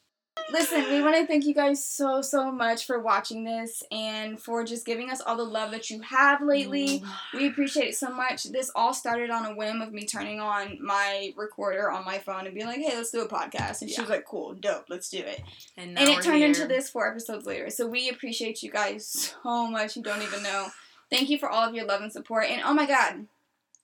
[0.50, 4.64] Listen, we want to thank you guys so so much for watching this and for
[4.64, 7.02] just giving us all the love that you have lately.
[7.34, 8.44] We appreciate it so much.
[8.44, 12.46] This all started on a whim of me turning on my recorder on my phone
[12.46, 15.10] and being like, "Hey, let's do a podcast." And she was like, "Cool, dope, let's
[15.10, 15.42] do it."
[15.76, 17.68] And, and it turned into this four episodes later.
[17.70, 19.96] So we appreciate you guys so much.
[19.96, 20.68] You don't even know.
[21.10, 22.46] Thank you for all of your love and support.
[22.46, 23.26] And oh my god,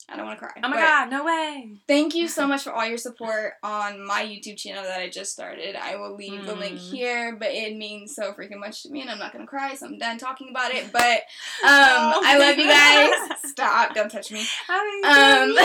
[0.09, 0.61] I don't want to cry.
[0.63, 1.79] Oh my god, no way!
[1.89, 5.33] Thank you so much for all your support on my YouTube channel that I just
[5.33, 5.77] started.
[5.77, 6.91] I will leave the link Mm.
[6.91, 9.87] here, but it means so freaking much to me, and I'm not gonna cry, so
[9.87, 10.93] I'm done talking about it.
[10.93, 11.21] But um,
[11.65, 13.39] I love you guys.
[13.51, 13.95] Stop!
[13.95, 14.41] Don't touch me.
[14.41, 14.47] Um,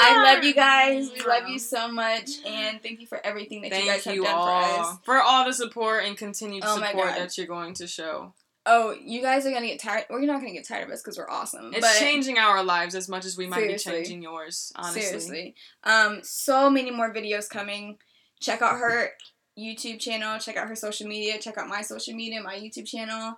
[0.00, 1.10] I love you guys.
[1.14, 4.24] We love you so much, and thank you for everything that you guys have you
[4.24, 4.98] done all for us.
[5.04, 8.34] for all the support and continued Oh support that you're going to show.
[8.70, 10.04] Oh, you guys are gonna get tired.
[10.10, 11.72] Well, you're not gonna get tired of us because we're awesome.
[11.72, 14.72] It's but changing our lives as much as we might be changing yours.
[14.76, 15.54] Honestly, Seriously.
[15.84, 17.96] Um, so many more videos coming.
[18.40, 19.10] Check out her
[19.58, 20.38] YouTube channel.
[20.38, 21.38] Check out her social media.
[21.38, 23.36] Check out my social media, my YouTube channel.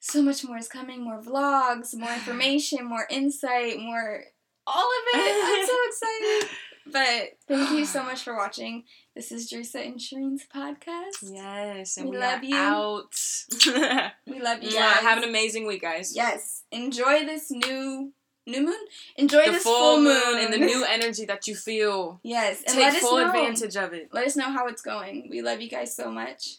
[0.00, 1.04] So much more is coming.
[1.04, 4.24] More vlogs, more information, more insight, more
[4.66, 5.44] all of it.
[5.44, 6.56] I'm so excited.
[6.92, 8.84] But thank you so much for watching.
[9.14, 11.22] This is Drisa and Shireen's podcast.
[11.22, 12.56] Yes, and We we, love are you.
[12.56, 13.14] out.
[14.26, 14.74] We love you Mwah.
[14.78, 14.98] guys.
[15.00, 16.14] Have an amazing week, guys.
[16.14, 16.62] yes.
[16.70, 18.12] Enjoy this new
[18.46, 18.78] new moon.
[19.16, 22.20] Enjoy the this full moon and the new energy that you feel.
[22.22, 22.62] yes.
[22.66, 24.08] And Take full advantage of it.
[24.12, 25.28] Let us know how it's going.
[25.30, 26.56] We love you guys so much.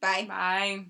[0.00, 0.24] Bye.
[0.28, 0.86] Bye.